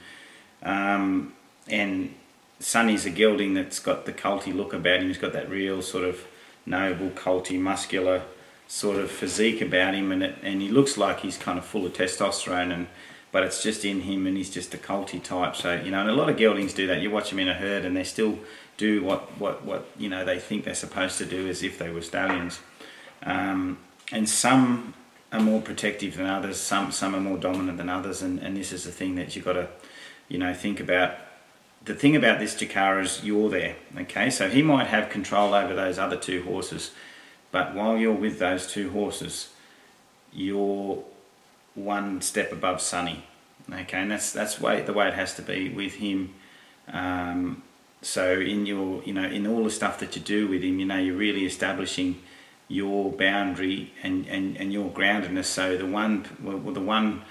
um, 0.63 1.33
and 1.67 2.13
Sonny's 2.59 3.05
a 3.05 3.09
gelding 3.09 3.53
that's 3.53 3.79
got 3.79 4.05
the 4.05 4.13
culty 4.13 4.55
look 4.55 4.73
about 4.73 4.99
him. 5.01 5.07
He's 5.07 5.17
got 5.17 5.33
that 5.33 5.49
real 5.49 5.81
sort 5.81 6.03
of 6.03 6.25
noble, 6.65 7.09
culty, 7.09 7.59
muscular 7.59 8.23
sort 8.67 8.97
of 8.97 9.11
physique 9.11 9.61
about 9.61 9.93
him, 9.93 10.11
and 10.11 10.23
it, 10.23 10.35
and 10.41 10.61
he 10.61 10.69
looks 10.69 10.97
like 10.97 11.19
he's 11.19 11.37
kind 11.37 11.57
of 11.57 11.65
full 11.65 11.85
of 11.85 11.93
testosterone, 11.93 12.73
and 12.73 12.87
but 13.31 13.43
it's 13.43 13.61
just 13.61 13.83
in 13.85 14.01
him, 14.01 14.25
and 14.25 14.37
he's 14.37 14.49
just 14.49 14.73
a 14.73 14.77
culty 14.77 15.21
type. 15.21 15.55
So 15.55 15.75
you 15.75 15.91
know, 15.91 16.01
and 16.01 16.09
a 16.09 16.13
lot 16.13 16.29
of 16.29 16.37
geldings 16.37 16.73
do 16.73 16.87
that. 16.87 17.01
You 17.01 17.11
watch 17.11 17.29
them 17.29 17.39
in 17.39 17.49
a 17.49 17.53
herd, 17.53 17.85
and 17.85 17.95
they 17.95 18.03
still 18.03 18.39
do 18.77 19.03
what 19.03 19.37
what 19.39 19.63
what 19.63 19.87
you 19.97 20.09
know 20.09 20.25
they 20.25 20.39
think 20.39 20.65
they're 20.65 20.73
supposed 20.73 21.17
to 21.19 21.25
do 21.25 21.47
as 21.47 21.63
if 21.63 21.77
they 21.77 21.89
were 21.89 22.01
stallions. 22.01 22.59
Um, 23.23 23.77
and 24.11 24.29
some 24.29 24.93
are 25.31 25.39
more 25.39 25.61
protective 25.61 26.17
than 26.17 26.25
others. 26.25 26.59
Some 26.59 26.91
some 26.91 27.15
are 27.15 27.19
more 27.19 27.37
dominant 27.37 27.77
than 27.77 27.89
others, 27.89 28.21
and, 28.21 28.39
and 28.39 28.55
this 28.57 28.71
is 28.71 28.83
the 28.83 28.91
thing 28.91 29.15
that 29.15 29.35
you've 29.35 29.45
got 29.45 29.53
to 29.53 29.67
you 30.27 30.37
know 30.37 30.53
think 30.53 30.79
about. 30.79 31.15
The 31.83 31.93
thing 31.93 32.15
about 32.15 32.39
this 32.39 32.55
Jakara 32.55 33.03
is 33.03 33.23
you're 33.23 33.47
there, 33.47 33.75
okay? 33.95 34.31
So 34.31 34.49
he 34.49 34.63
might 34.63 34.87
have 34.87 35.11
control 35.11 35.53
over 35.53 35.75
those 35.75 35.99
other 35.99 36.17
two 36.17 36.41
horses 36.41 36.89
but 37.55 37.73
while 37.73 37.97
you're 37.97 38.11
with 38.11 38.37
those 38.39 38.67
two 38.67 38.89
horses, 38.89 39.47
you're 40.33 41.01
one 41.73 42.21
step 42.21 42.51
above 42.51 42.81
Sonny. 42.81 43.23
Okay, 43.71 43.97
and 43.97 44.11
that's 44.11 44.33
that's 44.33 44.59
way 44.59 44.81
the 44.81 44.91
way 44.91 45.07
it 45.07 45.13
has 45.13 45.35
to 45.35 45.41
be 45.41 45.69
with 45.69 45.93
him. 45.93 46.33
Um, 46.91 47.63
so 48.01 48.41
in 48.41 48.65
your 48.65 49.01
you 49.05 49.13
know 49.13 49.23
in 49.23 49.47
all 49.47 49.63
the 49.63 49.71
stuff 49.71 49.99
that 49.99 50.17
you 50.17 50.21
do 50.21 50.49
with 50.49 50.63
him, 50.63 50.81
you 50.81 50.85
know 50.85 50.97
you're 50.97 51.15
really 51.15 51.45
establishing 51.45 52.21
your 52.67 53.09
boundary 53.13 53.93
and, 54.03 54.27
and, 54.27 54.57
and 54.57 54.73
your 54.73 54.89
groundedness. 54.89 55.45
So 55.45 55.77
the 55.77 55.85
one 55.85 56.25
well, 56.43 56.73
the 56.73 56.81
one 56.81 57.21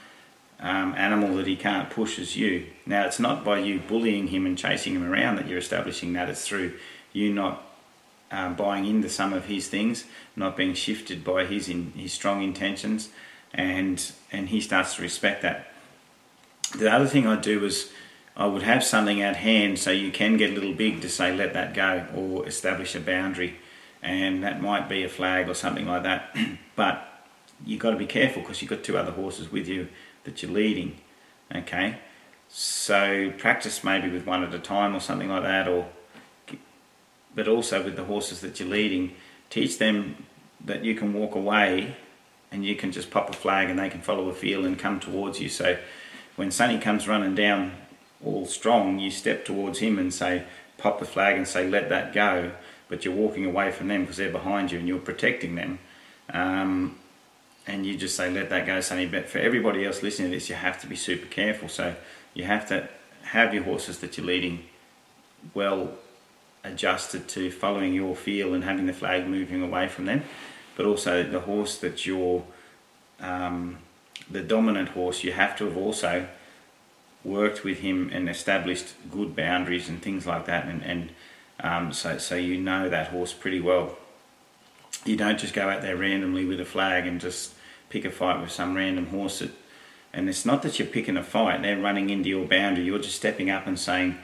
um, 0.65 0.95
animal 0.97 1.37
that 1.37 1.47
he 1.47 1.57
can't 1.57 1.91
push 1.91 2.19
is 2.19 2.37
you. 2.37 2.67
Now 2.87 3.05
it's 3.05 3.21
not 3.21 3.45
by 3.45 3.59
you 3.59 3.81
bullying 3.81 4.29
him 4.29 4.47
and 4.47 4.57
chasing 4.57 4.95
him 4.95 5.05
around 5.05 5.37
that 5.37 5.47
you're 5.47 5.59
establishing 5.59 6.15
that. 6.15 6.31
It's 6.31 6.49
through 6.49 6.73
you 7.13 7.33
not 7.33 7.63
um, 8.31 8.55
buying 8.57 8.87
into 8.87 9.11
some 9.11 9.35
of 9.35 9.45
his 9.45 9.69
things, 9.69 10.05
not 10.35 10.57
being 10.57 10.73
shifted 10.73 11.23
by 11.23 11.45
his 11.45 11.69
in, 11.69 11.93
his 11.93 12.15
strong 12.15 12.43
intentions, 12.43 13.11
and 13.53 14.11
and 14.33 14.49
he 14.49 14.61
starts 14.63 14.97
to 14.97 15.03
respect 15.03 15.43
that. 15.43 15.71
The 16.79 16.91
other 16.91 17.07
thing 17.07 17.27
I 17.27 17.39
do 17.39 17.63
is 17.67 17.93
I 18.35 18.47
would 18.47 18.63
have 18.63 18.83
something 18.83 19.21
at 19.21 19.37
hand 19.37 19.79
so 19.79 19.91
you 19.91 20.11
can 20.11 20.39
get 20.39 20.53
a 20.53 20.55
little 20.55 20.73
big 20.73 21.03
to 21.03 21.11
say 21.11 21.37
let 21.37 21.53
that 21.53 21.75
go 21.75 22.07
or 22.17 22.49
establish 22.49 22.95
a 22.95 23.01
boundary, 23.01 23.57
and 24.03 24.43
that 24.43 24.63
might 24.63 24.89
be 24.89 25.05
a 25.05 25.11
flag 25.11 25.47
or 25.47 25.55
something 25.55 25.87
like 25.87 26.05
that. 26.05 26.35
but 26.75 27.07
you've 27.67 27.81
got 27.81 27.91
to 27.91 27.99
be 27.99 28.07
careful 28.07 28.41
because 28.41 28.63
you've 28.63 28.71
got 28.71 28.83
two 28.83 28.97
other 28.97 29.13
horses 29.13 29.53
with 29.53 29.69
you 29.69 29.89
that 30.25 30.43
you're 30.43 30.53
leading. 30.53 30.99
Okay, 31.55 31.99
so 32.49 33.33
practice 33.39 33.85
maybe 33.85 34.11
with 34.11 34.27
one 34.27 34.43
at 34.43 34.55
a 34.55 34.59
time 34.59 34.95
or 34.95 35.01
something 35.01 35.29
like 35.29 35.43
that, 35.43 35.69
or 35.69 35.89
but 37.35 37.49
also 37.49 37.83
with 37.83 37.97
the 37.97 38.05
horses 38.05 38.41
that 38.41 38.61
you're 38.61 38.69
leading, 38.69 39.15
teach 39.51 39.79
them 39.79 40.25
that 40.65 40.85
you 40.85 40.95
can 40.95 41.13
walk 41.13 41.35
away 41.35 41.97
and 42.51 42.65
you 42.65 42.77
can 42.77 42.93
just 42.93 43.11
pop 43.11 43.29
a 43.29 43.33
flag 43.33 43.69
and 43.69 43.79
they 43.79 43.89
can 43.89 44.01
follow 44.01 44.29
a 44.29 44.33
feel 44.33 44.65
and 44.65 44.79
come 44.79 45.01
towards 45.01 45.41
you. 45.41 45.49
So 45.49 45.77
when 46.37 46.51
Sonny 46.51 46.79
comes 46.79 47.09
running 47.09 47.35
down 47.35 47.73
all 48.25 48.47
strong, 48.47 48.99
you 48.99 49.11
step 49.11 49.45
towards 49.45 49.81
him 49.81 49.99
and 49.99 50.15
say, 50.15 50.45
pop 50.79 51.01
the 51.01 51.05
flag 51.05 51.37
and 51.37 51.47
say, 51.47 51.69
let 51.69 51.89
that 51.89 52.13
go. 52.13 52.53
But 52.89 53.05
you're 53.05 53.15
walking 53.15 53.45
away 53.45 53.73
from 53.73 53.89
them 53.89 54.03
because 54.03 54.17
they're 54.17 54.31
behind 54.31 54.71
you 54.71 54.79
and 54.79 54.87
you're 54.87 54.99
protecting 54.99 55.57
them. 55.57 55.79
Um, 56.31 56.99
and 57.67 57.87
you 57.87 57.97
just 57.97 58.17
say, 58.17 58.31
let 58.31 58.51
that 58.51 58.67
go, 58.67 58.81
Sonny. 58.81 59.07
But 59.07 59.29
for 59.29 59.39
everybody 59.39 59.85
else 59.85 60.03
listening 60.03 60.31
to 60.31 60.37
this, 60.37 60.49
you 60.49 60.55
have 60.55 60.81
to 60.83 60.87
be 60.87 60.97
super 60.97 61.27
careful. 61.27 61.69
So 61.69 61.95
you 62.35 62.45
have 62.45 62.69
to 62.69 62.89
have 63.23 63.55
your 63.55 63.65
horses 63.65 63.99
that 63.99 64.17
you're 64.17 64.27
leading 64.27 64.65
well 65.55 65.93
adjusted 66.63 67.29
to 67.29 67.51
following 67.51 67.95
your 67.95 68.17
feel 68.17 68.55
and 68.55 68.65
having 68.65 68.87
the 68.87 68.93
flag 68.93 69.27
moving 69.27 69.63
away 69.63 69.89
from 69.89 70.07
them, 70.07 70.23
but 70.77 70.87
also 70.87 71.23
the 71.23 71.41
horse 71.41 71.79
that 71.79 72.07
you're 72.07 72.45
um, 73.21 73.79
the 74.31 74.41
dominant 74.41 74.91
horse, 74.91 75.23
you 75.23 75.33
have 75.33 75.57
to 75.59 75.65
have 75.67 75.77
also 75.77 76.27
worked 77.23 77.65
with 77.65 77.79
him 77.79 78.11
and 78.13 78.29
established 78.29 78.95
good 79.11 79.35
boundaries 79.37 79.89
and 79.89 80.03
things 80.03 80.27
like 80.27 80.47
that, 80.47 80.67
and, 80.67 80.83
and 80.83 81.11
um, 81.61 81.93
so 81.93 82.19
so 82.19 82.35
you 82.35 82.59
know 82.61 82.89
that 82.89 83.09
horse 83.09 83.33
pretty 83.33 83.61
well. 83.61 83.97
You 85.05 85.17
don't 85.17 85.39
just 85.39 85.55
go 85.55 85.69
out 85.69 85.83
there 85.83 85.97
randomly 85.97 86.45
with 86.45 86.61
a 86.61 86.65
flag 86.65 87.07
and 87.07 87.21
just 87.21 87.55
pick 87.91 88.05
a 88.05 88.11
fight 88.11 88.41
with 88.41 88.51
some 88.51 88.75
random 88.75 89.07
horse. 89.07 89.41
That, 89.41 89.51
and 90.13 90.29
it's 90.29 90.47
not 90.47 90.63
that 90.63 90.79
you're 90.79 90.89
picking 90.89 91.17
a 91.17 91.23
fight; 91.23 91.63
they're 91.63 91.81
running 91.81 92.11
into 92.11 92.29
your 92.29 92.47
boundary. 92.47 92.85
You're 92.85 92.99
just 92.99 93.17
stepping 93.17 93.51
up 93.51 93.67
and 93.67 93.79
saying, 93.79 94.17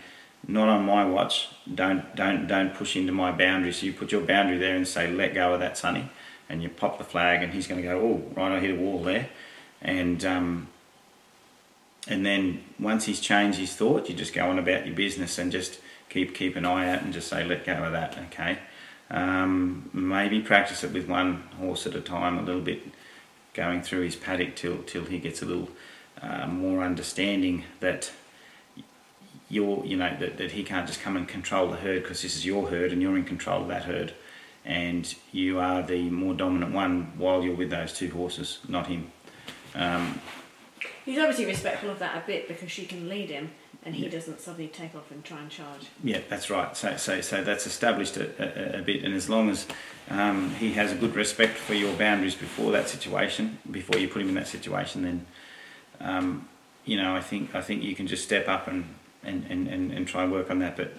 not 0.46 0.68
on 0.68 0.84
my 0.84 1.04
watch. 1.04 1.48
Don't 1.72 2.14
don't 2.16 2.46
don't 2.46 2.74
push 2.74 2.96
into 2.96 3.12
my 3.12 3.32
boundary. 3.32 3.72
So 3.72 3.86
you 3.86 3.92
put 3.92 4.12
your 4.12 4.22
boundary 4.22 4.58
there 4.58 4.76
and 4.76 4.86
say, 4.86 5.10
let 5.10 5.34
go 5.34 5.54
of 5.54 5.60
that, 5.60 5.76
Sonny, 5.76 6.10
and 6.48 6.62
you 6.62 6.68
pop 6.68 6.98
the 6.98 7.04
flag, 7.04 7.42
and 7.42 7.52
he's 7.52 7.66
going 7.66 7.80
to 7.82 7.86
go, 7.86 8.00
oh, 8.00 8.32
right, 8.34 8.52
I 8.52 8.60
hit 8.60 8.70
a 8.70 8.80
wall 8.80 9.02
there, 9.02 9.28
and 9.82 10.24
um, 10.24 10.68
and 12.08 12.24
then 12.24 12.64
once 12.78 13.04
he's 13.04 13.20
changed 13.20 13.58
his 13.58 13.74
thought, 13.74 14.08
you 14.08 14.14
just 14.14 14.32
go 14.32 14.48
on 14.48 14.58
about 14.58 14.86
your 14.86 14.94
business 14.96 15.38
and 15.38 15.52
just 15.52 15.80
keep 16.08 16.34
keep 16.34 16.56
an 16.56 16.64
eye 16.64 16.88
out 16.90 17.02
and 17.02 17.12
just 17.12 17.28
say, 17.28 17.44
let 17.44 17.64
go 17.64 17.74
of 17.74 17.92
that, 17.92 18.16
okay. 18.26 18.58
Um, 19.10 19.90
maybe 19.92 20.40
practice 20.40 20.84
it 20.84 20.92
with 20.92 21.08
one 21.08 21.42
horse 21.58 21.86
at 21.86 21.94
a 21.94 22.00
time, 22.00 22.38
a 22.38 22.42
little 22.42 22.60
bit, 22.60 22.82
going 23.54 23.82
through 23.82 24.02
his 24.02 24.16
paddock 24.16 24.54
till 24.54 24.82
till 24.84 25.04
he 25.04 25.18
gets 25.18 25.42
a 25.42 25.46
little 25.46 25.68
uh, 26.22 26.46
more 26.46 26.82
understanding 26.82 27.64
that 27.80 28.12
you're, 29.48 29.84
you 29.84 29.96
know, 29.96 30.16
that, 30.20 30.38
that 30.38 30.52
he 30.52 30.62
can't 30.62 30.86
just 30.86 31.00
come 31.00 31.16
and 31.16 31.26
control 31.26 31.68
the 31.68 31.76
herd 31.76 32.02
because 32.02 32.22
this 32.22 32.36
is 32.36 32.46
your 32.46 32.68
herd 32.68 32.92
and 32.92 33.02
you're 33.02 33.16
in 33.16 33.24
control 33.24 33.62
of 33.62 33.68
that 33.68 33.84
herd. 33.84 34.14
And 34.64 35.12
you 35.32 35.58
are 35.58 35.82
the 35.82 36.08
more 36.10 36.34
dominant 36.34 36.72
one 36.72 37.12
while 37.16 37.42
you're 37.42 37.56
with 37.56 37.70
those 37.70 37.92
two 37.92 38.10
horses, 38.10 38.58
not 38.68 38.86
him. 38.86 39.10
Um, 39.74 40.20
He's 41.04 41.18
obviously 41.18 41.46
respectful 41.46 41.90
of 41.90 41.98
that 41.98 42.22
a 42.22 42.26
bit 42.26 42.46
because 42.46 42.70
she 42.70 42.84
can 42.84 43.08
lead 43.08 43.30
him 43.30 43.50
and 43.84 43.94
he 43.94 44.04
yeah. 44.04 44.10
doesn't 44.10 44.40
suddenly 44.40 44.68
take 44.68 44.94
off 44.94 45.10
and 45.10 45.24
try 45.24 45.40
and 45.40 45.50
charge. 45.50 45.86
Yeah, 46.04 46.20
that's 46.28 46.50
right. 46.50 46.76
So, 46.76 46.96
so, 46.96 47.20
so 47.20 47.42
that's 47.42 47.66
established 47.66 48.16
a, 48.16 48.76
a, 48.76 48.80
a 48.80 48.82
bit, 48.82 49.04
and 49.04 49.14
as 49.14 49.28
long 49.28 49.48
as 49.48 49.66
um, 50.10 50.50
he 50.54 50.72
has 50.74 50.92
a 50.92 50.96
good 50.96 51.14
respect 51.14 51.56
for 51.56 51.74
your 51.74 51.94
boundaries 51.94 52.34
before 52.34 52.72
that 52.72 52.88
situation, 52.88 53.58
before 53.70 53.98
you 53.98 54.08
put 54.08 54.22
him 54.22 54.28
in 54.28 54.34
that 54.34 54.48
situation, 54.48 55.02
then 55.02 55.26
um, 56.00 56.48
you 56.84 56.96
know 56.96 57.14
I 57.14 57.20
think 57.20 57.54
I 57.54 57.62
think 57.62 57.82
you 57.82 57.94
can 57.94 58.06
just 58.06 58.24
step 58.24 58.48
up 58.48 58.66
and 58.68 58.94
and, 59.22 59.44
and, 59.50 59.68
and, 59.68 59.92
and 59.92 60.06
try 60.08 60.22
and 60.22 60.32
work 60.32 60.50
on 60.50 60.58
that. 60.60 60.76
But 60.76 60.92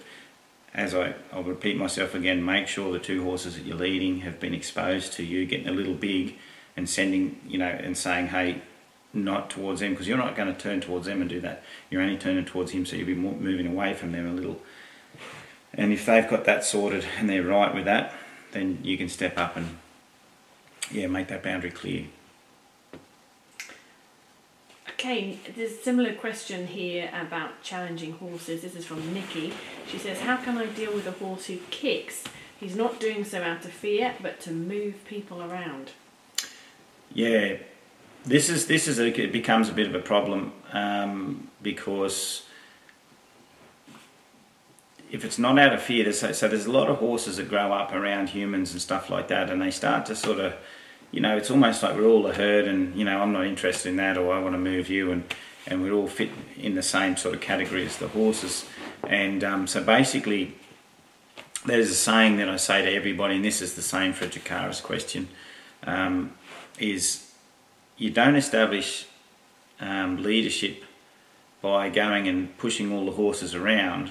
as 0.74 0.94
I, 0.96 1.16
I'll 1.34 1.44
repeat 1.44 1.78
myself 1.78 2.16
again, 2.16 2.44
make 2.44 2.68
sure 2.68 2.92
the 2.92 3.00
two 3.00 3.24
horses 3.24 3.56
that 3.56 3.66
you're 3.66 3.78
leading 3.78 4.22
have 4.22 4.40
been 4.40 4.54
exposed 4.54 5.14
to 5.14 5.24
you 5.24 5.46
getting 5.46 5.68
a 5.68 5.72
little 5.72 5.94
big 5.94 6.38
and 6.78 6.90
sending, 6.90 7.42
you 7.48 7.58
know, 7.58 7.68
and 7.68 7.98
saying, 7.98 8.28
hey, 8.28 8.62
not 9.14 9.50
towards 9.50 9.82
them, 9.82 9.92
because 9.92 10.08
you're 10.08 10.18
not 10.18 10.36
going 10.36 10.54
to 10.54 10.60
turn 10.60 10.82
towards 10.82 11.06
them 11.06 11.22
and 11.22 11.30
do 11.30 11.40
that. 11.42 11.64
You're 11.90 12.02
only 12.02 12.18
turning 12.18 12.46
towards 12.46 12.72
him, 12.72 12.86
so 12.86 12.96
you'll 12.96 13.08
be 13.08 13.16
moving 13.16 13.68
away 13.68 13.94
from 13.94 14.12
them 14.12 14.28
a 14.28 14.34
little. 14.34 14.62
And 15.74 15.94
if 15.94 16.06
they've 16.06 16.28
got 16.28 16.46
that 16.46 16.64
sorted 16.64 17.06
and 17.18 17.30
they're 17.30 17.44
right 17.44 17.74
with 17.74 17.86
that, 17.86 18.14
then 18.52 18.80
you 18.84 18.98
can 18.98 19.10
step 19.10 19.38
up 19.38 19.56
and, 19.56 19.78
yeah, 20.92 21.08
make 21.08 21.28
that 21.28 21.44
boundary 21.44 21.72
clear. 21.72 22.06
Okay, 24.90 25.40
there's 25.56 25.72
a 25.72 25.82
similar 25.82 26.14
question 26.14 26.68
here 26.68 27.10
about 27.14 27.64
challenging 27.64 28.12
horses. 28.14 28.62
This 28.62 28.76
is 28.76 28.86
from 28.86 29.14
Nikki. 29.14 29.52
She 29.88 29.98
says, 29.98 30.20
How 30.20 30.38
can 30.38 30.58
I 30.58 30.68
deal 30.68 30.94
with 30.94 31.08
a 31.08 31.12
horse 31.12 31.48
who 31.48 31.58
kicks? 31.72 32.24
He's 32.60 32.76
not 32.76 33.00
doing 33.00 33.26
so 33.26 33.42
out 33.42 33.66
of 33.66 33.72
fear, 33.72 34.14
but 34.22 34.40
to 34.42 34.52
move 34.52 35.04
people 35.06 35.42
around. 35.42 35.90
Yeah, 37.12 37.58
this 38.26 38.50
is 38.50 38.68
this 38.68 38.88
is 38.88 39.00
a, 39.00 39.08
it 39.08 39.32
becomes 39.32 39.70
a 39.70 39.74
bit 39.74 39.88
of 39.88 39.96
a 39.96 40.00
problem 40.00 40.54
um, 40.74 41.50
because 41.62 42.46
if 45.12 45.26
it's 45.26 45.38
not 45.38 45.60
out 45.60 45.74
of 45.74 45.82
fear, 45.82 46.12
so, 46.14 46.32
so 46.32 46.48
there's 46.48 46.66
a 46.66 46.72
lot 46.72 46.90
of 46.90 46.98
horses 46.98 47.38
that 47.38 47.50
grow 47.50 47.74
up 47.74 47.92
around 47.94 48.30
humans 48.30 48.72
and 48.72 48.82
stuff 48.82 49.10
like 49.10 49.28
that, 49.28 49.50
and 49.50 49.62
they 49.62 49.72
start 49.72 50.06
to 50.06 50.16
sort 50.16 50.40
of 50.40 50.54
you 51.12 51.20
know, 51.20 51.36
it's 51.36 51.52
almost 51.52 51.84
like 51.84 51.96
we're 51.96 52.08
all 52.08 52.26
a 52.28 52.34
herd, 52.34 52.68
and 52.68 52.96
you 52.96 53.04
know, 53.04 53.22
I'm 53.22 53.34
not 53.34 53.46
interested 53.46 53.90
in 53.90 53.98
that, 53.98 54.18
or 54.18 54.34
I 54.34 54.40
want 54.40 54.56
to 54.56 54.60
move 54.60 54.90
you, 54.90 55.12
and 55.12 55.24
and 55.68 55.82
we 55.84 55.92
all 55.92 56.08
fit 56.08 56.32
in 56.58 56.74
the 56.74 56.82
same 56.82 57.18
sort 57.18 57.36
of 57.36 57.42
category 57.42 57.86
as 57.86 57.98
the 57.98 58.08
horses. 58.08 58.66
And 59.04 59.44
um, 59.44 59.68
so 59.68 59.84
basically, 59.84 60.56
there's 61.66 61.90
a 61.90 61.96
saying 61.96 62.38
that 62.38 62.50
I 62.50 62.56
say 62.56 62.84
to 62.84 62.92
everybody, 62.92 63.36
and 63.36 63.46
this 63.46 63.62
is 63.62 63.76
the 63.76 63.82
same 63.82 64.14
for 64.14 64.26
a 64.26 64.28
Jakara's 64.28 64.82
question, 64.82 65.28
um, 65.84 66.34
is 66.80 67.31
you 68.02 68.10
don't 68.10 68.36
establish 68.36 69.06
um, 69.80 70.24
leadership 70.24 70.84
by 71.62 71.88
going 71.88 72.28
and 72.28 72.58
pushing 72.58 72.92
all 72.92 73.06
the 73.06 73.12
horses 73.12 73.54
around. 73.54 74.10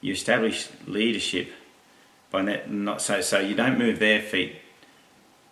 You 0.00 0.12
establish 0.12 0.68
leadership 0.86 1.50
by 2.30 2.60
not 2.68 3.02
so 3.02 3.20
so 3.20 3.40
you 3.40 3.56
don't 3.56 3.76
move 3.76 3.98
their 3.98 4.22
feet 4.22 4.54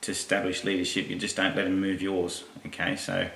to 0.03 0.13
establish 0.13 0.63
leadership, 0.63 1.11
you 1.11 1.17
just 1.17 1.37
don't 1.37 1.57
let 1.57 1.65
them 1.65 1.81
move 1.81 2.01
yours. 2.01 2.45
Okay, 2.67 2.95
so 2.95 3.29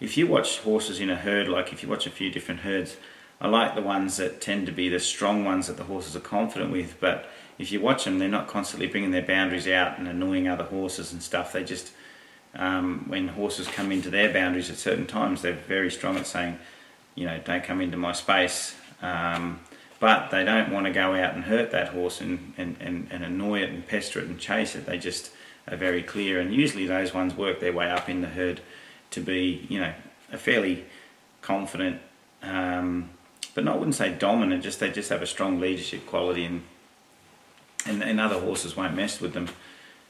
if 0.00 0.18
you 0.18 0.26
watch 0.26 0.58
horses 0.58 1.00
in 1.00 1.08
a 1.08 1.16
herd, 1.16 1.48
like 1.48 1.72
if 1.72 1.82
you 1.82 1.88
watch 1.88 2.06
a 2.06 2.10
few 2.10 2.30
different 2.30 2.60
herds, 2.60 2.98
I 3.40 3.48
like 3.48 3.74
the 3.74 3.80
ones 3.80 4.18
that 4.18 4.42
tend 4.42 4.66
to 4.66 4.72
be 4.72 4.90
the 4.90 5.00
strong 5.00 5.46
ones 5.46 5.66
that 5.66 5.78
the 5.78 5.84
horses 5.84 6.14
are 6.14 6.20
confident 6.20 6.70
with. 6.70 7.00
But 7.00 7.28
if 7.58 7.72
you 7.72 7.80
watch 7.80 8.04
them, 8.04 8.18
they're 8.18 8.28
not 8.28 8.48
constantly 8.48 8.86
bringing 8.86 9.12
their 9.12 9.26
boundaries 9.26 9.66
out 9.66 9.98
and 9.98 10.06
annoying 10.06 10.46
other 10.46 10.64
horses 10.64 11.10
and 11.10 11.22
stuff. 11.22 11.54
They 11.54 11.64
just, 11.64 11.92
um, 12.54 13.04
when 13.08 13.28
horses 13.28 13.66
come 13.66 13.92
into 13.92 14.10
their 14.10 14.32
boundaries 14.32 14.70
at 14.70 14.76
certain 14.76 15.06
times, 15.06 15.42
they're 15.42 15.52
very 15.52 15.90
strong 15.90 16.16
at 16.16 16.26
saying, 16.26 16.58
you 17.14 17.26
know, 17.26 17.38
don't 17.44 17.64
come 17.64 17.80
into 17.80 17.96
my 17.96 18.12
space. 18.12 18.74
Um, 19.00 19.60
but 20.00 20.30
they 20.30 20.44
don't 20.44 20.72
want 20.72 20.86
to 20.86 20.92
go 20.92 21.14
out 21.14 21.34
and 21.34 21.44
hurt 21.44 21.70
that 21.70 21.88
horse 21.88 22.20
and, 22.20 22.54
and, 22.56 22.76
and, 22.80 23.06
and 23.10 23.24
annoy 23.24 23.62
it 23.62 23.70
and 23.70 23.86
pester 23.86 24.18
it 24.18 24.26
and 24.26 24.38
chase 24.38 24.74
it. 24.74 24.84
They 24.84 24.98
just 24.98 25.30
are 25.68 25.76
very 25.76 26.02
clear, 26.02 26.40
and 26.40 26.52
usually 26.52 26.86
those 26.86 27.14
ones 27.14 27.36
work 27.36 27.60
their 27.60 27.72
way 27.72 27.88
up 27.88 28.08
in 28.08 28.20
the 28.20 28.28
herd 28.28 28.60
to 29.10 29.20
be, 29.20 29.64
you 29.68 29.78
know, 29.78 29.92
a 30.32 30.38
fairly 30.38 30.84
confident, 31.40 32.00
um, 32.42 33.10
but 33.54 33.64
not, 33.64 33.76
I 33.76 33.78
wouldn't 33.78 33.94
say 33.94 34.12
dominant. 34.12 34.64
Just 34.64 34.80
they 34.80 34.90
just 34.90 35.10
have 35.10 35.22
a 35.22 35.26
strong 35.26 35.60
leadership 35.60 36.06
quality, 36.06 36.44
and 36.44 36.62
and, 37.86 38.02
and 38.02 38.20
other 38.20 38.40
horses 38.40 38.76
won't 38.76 38.94
mess 38.94 39.20
with 39.20 39.34
them. 39.34 39.48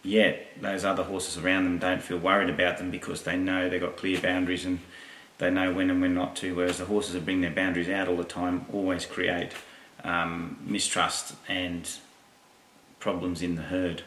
Yet 0.02 0.60
those 0.60 0.84
other 0.84 1.04
horses 1.04 1.38
around 1.38 1.64
them 1.64 1.78
don't 1.78 2.02
feel 2.02 2.18
worried 2.18 2.50
about 2.50 2.78
them 2.78 2.90
because 2.90 3.22
they 3.22 3.36
know 3.36 3.68
they've 3.68 3.80
got 3.80 3.96
clear 3.96 4.20
boundaries 4.20 4.64
and 4.64 4.80
they 5.38 5.50
know 5.50 5.72
when 5.72 5.90
and 5.90 6.00
when 6.00 6.14
not 6.14 6.34
to. 6.36 6.54
Whereas 6.54 6.78
the 6.78 6.86
horses 6.86 7.12
that 7.12 7.24
bring 7.24 7.40
their 7.40 7.50
boundaries 7.50 7.88
out 7.88 8.08
all 8.08 8.16
the 8.16 8.24
time 8.24 8.66
always 8.72 9.06
create 9.06 9.52
um, 10.02 10.56
mistrust 10.64 11.34
and 11.48 11.88
problems 12.98 13.42
in 13.42 13.54
the 13.56 13.62
herd. 13.62 14.02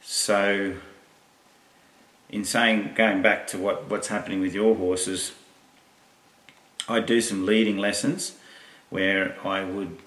So, 0.00 0.74
in 2.28 2.44
saying, 2.44 2.92
going 2.94 3.22
back 3.22 3.46
to 3.48 3.58
what, 3.58 3.88
what's 3.90 4.08
happening 4.08 4.40
with 4.40 4.54
your 4.54 4.74
horses, 4.74 5.32
I 6.88 7.00
do 7.00 7.20
some 7.20 7.46
leading 7.46 7.78
lessons 7.78 8.36
where 8.90 9.36
I 9.44 9.64
would 9.64 9.98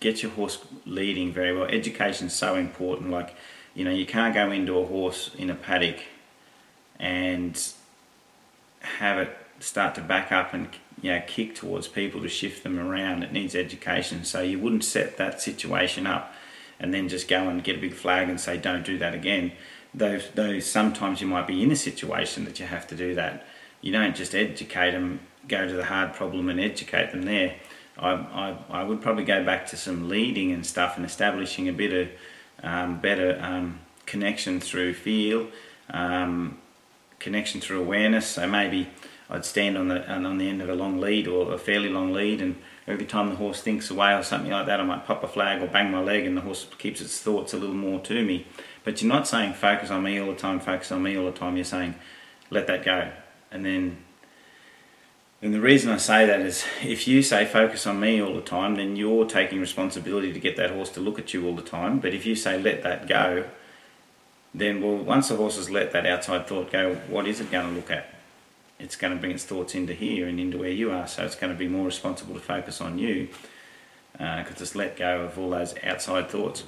get 0.00 0.22
your 0.22 0.32
horse 0.32 0.58
leading 0.86 1.32
very 1.32 1.56
well. 1.56 1.66
Education's 1.66 2.34
so 2.34 2.54
important. 2.54 3.10
Like, 3.10 3.34
you 3.74 3.84
know, 3.84 3.90
you 3.90 4.06
can't 4.06 4.34
go 4.34 4.50
into 4.50 4.78
a 4.78 4.86
horse 4.86 5.30
in 5.36 5.50
a 5.50 5.54
paddock 5.54 6.00
and 6.98 7.72
have 8.80 9.18
it 9.18 9.36
start 9.60 9.94
to 9.94 10.00
back 10.00 10.32
up 10.32 10.54
and 10.54 10.68
you 11.02 11.12
know 11.12 11.22
kick 11.26 11.54
towards 11.54 11.86
people 11.86 12.20
to 12.22 12.28
shift 12.28 12.62
them 12.62 12.78
around. 12.78 13.22
It 13.22 13.32
needs 13.32 13.54
education. 13.54 14.24
So 14.24 14.40
you 14.40 14.58
wouldn't 14.58 14.84
set 14.84 15.16
that 15.18 15.40
situation 15.40 16.06
up 16.06 16.32
and 16.78 16.92
then 16.94 17.08
just 17.08 17.28
go 17.28 17.48
and 17.48 17.62
get 17.62 17.76
a 17.76 17.80
big 17.80 17.94
flag 17.94 18.28
and 18.28 18.40
say 18.40 18.56
don't 18.56 18.84
do 18.84 18.98
that 18.98 19.14
again. 19.14 19.52
Though, 19.92 20.20
those 20.34 20.66
sometimes 20.66 21.20
you 21.20 21.26
might 21.26 21.46
be 21.46 21.62
in 21.62 21.70
a 21.70 21.76
situation 21.76 22.44
that 22.44 22.58
you 22.58 22.66
have 22.66 22.86
to 22.88 22.96
do 22.96 23.14
that. 23.14 23.46
You 23.80 23.92
don't 23.92 24.14
just 24.14 24.34
educate 24.34 24.92
them, 24.92 25.20
go 25.48 25.66
to 25.66 25.72
the 25.72 25.84
hard 25.84 26.14
problem 26.14 26.48
and 26.48 26.60
educate 26.60 27.10
them 27.10 27.22
there. 27.22 27.56
I, 27.98 28.12
I, 28.12 28.56
I 28.70 28.84
would 28.84 29.02
probably 29.02 29.24
go 29.24 29.44
back 29.44 29.66
to 29.68 29.76
some 29.76 30.08
leading 30.08 30.52
and 30.52 30.64
stuff 30.64 30.96
and 30.96 31.04
establishing 31.04 31.68
a 31.68 31.72
bit 31.72 31.92
of 31.92 32.08
better 32.62 33.38
um, 33.40 33.80
connection 34.06 34.60
through 34.60 34.94
feel, 34.94 35.48
um, 35.90 36.58
connection 37.18 37.60
through 37.60 37.80
awareness. 37.80 38.26
So 38.26 38.46
maybe 38.46 38.88
I'd 39.28 39.44
stand 39.44 39.78
on 39.78 39.88
the 39.88 40.10
on 40.10 40.38
the 40.38 40.48
end 40.48 40.62
of 40.62 40.68
a 40.68 40.74
long 40.74 41.00
lead 41.00 41.28
or 41.28 41.52
a 41.52 41.58
fairly 41.58 41.88
long 41.88 42.12
lead, 42.12 42.40
and 42.40 42.56
every 42.86 43.06
time 43.06 43.30
the 43.30 43.36
horse 43.36 43.62
thinks 43.62 43.90
away 43.90 44.14
or 44.14 44.22
something 44.22 44.50
like 44.50 44.66
that, 44.66 44.80
I 44.80 44.84
might 44.84 45.06
pop 45.06 45.22
a 45.22 45.28
flag 45.28 45.62
or 45.62 45.66
bang 45.66 45.90
my 45.90 46.00
leg, 46.00 46.26
and 46.26 46.36
the 46.36 46.42
horse 46.42 46.66
keeps 46.78 47.00
its 47.00 47.20
thoughts 47.20 47.52
a 47.54 47.56
little 47.56 47.74
more 47.74 48.00
to 48.00 48.24
me. 48.24 48.46
But 48.84 49.00
you're 49.00 49.12
not 49.12 49.28
saying 49.28 49.54
focus 49.54 49.90
on 49.90 50.02
me 50.02 50.18
all 50.18 50.28
the 50.28 50.38
time, 50.38 50.60
focus 50.60 50.90
on 50.90 51.02
me 51.02 51.16
all 51.16 51.26
the 51.26 51.38
time. 51.38 51.56
You're 51.56 51.64
saying 51.64 51.94
let 52.50 52.66
that 52.66 52.84
go, 52.84 53.10
and 53.50 53.64
then. 53.64 54.04
And 55.42 55.54
the 55.54 55.60
reason 55.60 55.90
I 55.90 55.96
say 55.96 56.26
that 56.26 56.40
is 56.40 56.64
if 56.82 57.08
you 57.08 57.22
say 57.22 57.46
focus 57.46 57.86
on 57.86 57.98
me 57.98 58.20
all 58.20 58.34
the 58.34 58.42
time, 58.42 58.74
then 58.76 58.96
you're 58.96 59.24
taking 59.24 59.58
responsibility 59.58 60.32
to 60.32 60.40
get 60.40 60.56
that 60.56 60.70
horse 60.70 60.90
to 60.90 61.00
look 61.00 61.18
at 61.18 61.32
you 61.32 61.46
all 61.46 61.56
the 61.56 61.62
time. 61.62 61.98
But 61.98 62.12
if 62.12 62.26
you 62.26 62.36
say 62.36 62.60
let 62.60 62.82
that 62.82 63.08
go, 63.08 63.46
then 64.54 64.82
well, 64.82 64.96
once 64.96 65.28
the 65.28 65.36
horse 65.36 65.56
has 65.56 65.70
let 65.70 65.92
that 65.92 66.04
outside 66.04 66.46
thought 66.46 66.70
go, 66.70 66.96
what 67.08 67.26
is 67.26 67.40
it 67.40 67.50
going 67.50 67.68
to 67.68 67.74
look 67.74 67.90
at? 67.90 68.14
It's 68.78 68.96
going 68.96 69.14
to 69.14 69.18
bring 69.18 69.32
its 69.32 69.44
thoughts 69.44 69.74
into 69.74 69.94
here 69.94 70.26
and 70.26 70.38
into 70.38 70.58
where 70.58 70.70
you 70.70 70.90
are. 70.90 71.06
So 71.06 71.24
it's 71.24 71.36
going 71.36 71.52
to 71.52 71.58
be 71.58 71.68
more 71.68 71.86
responsible 71.86 72.34
to 72.34 72.40
focus 72.40 72.80
on 72.80 72.98
you 72.98 73.28
because 74.12 74.60
uh, 74.60 74.60
it's 74.60 74.74
let 74.74 74.96
go 74.96 75.22
of 75.22 75.38
all 75.38 75.50
those 75.50 75.74
outside 75.82 76.28
thoughts. 76.28 76.64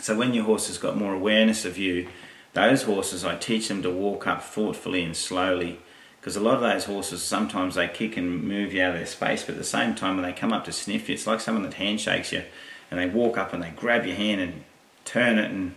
So 0.00 0.16
when 0.16 0.34
your 0.34 0.44
horse 0.44 0.66
has 0.66 0.78
got 0.78 0.96
more 0.96 1.14
awareness 1.14 1.64
of 1.64 1.78
you, 1.78 2.08
those 2.54 2.84
horses 2.84 3.24
I 3.24 3.36
teach 3.36 3.68
them 3.68 3.82
to 3.82 3.90
walk 3.90 4.26
up 4.26 4.42
thoughtfully 4.42 5.04
and 5.04 5.16
slowly 5.16 5.78
because 6.26 6.34
a 6.34 6.40
lot 6.40 6.54
of 6.54 6.60
those 6.60 6.86
horses 6.86 7.22
sometimes 7.22 7.76
they 7.76 7.86
kick 7.86 8.16
and 8.16 8.42
move 8.42 8.74
you 8.74 8.82
out 8.82 8.90
of 8.90 8.96
their 8.96 9.06
space, 9.06 9.44
but 9.44 9.52
at 9.52 9.58
the 9.58 9.62
same 9.62 9.94
time 9.94 10.16
when 10.16 10.24
they 10.24 10.32
come 10.32 10.52
up 10.52 10.64
to 10.64 10.72
sniff 10.72 11.08
you, 11.08 11.14
it's 11.14 11.24
like 11.24 11.38
someone 11.38 11.62
that 11.62 11.74
handshakes 11.74 12.32
you 12.32 12.42
and 12.90 12.98
they 12.98 13.06
walk 13.06 13.38
up 13.38 13.52
and 13.52 13.62
they 13.62 13.70
grab 13.70 14.04
your 14.04 14.16
hand 14.16 14.40
and 14.40 14.64
turn 15.04 15.38
it 15.38 15.52
and 15.52 15.72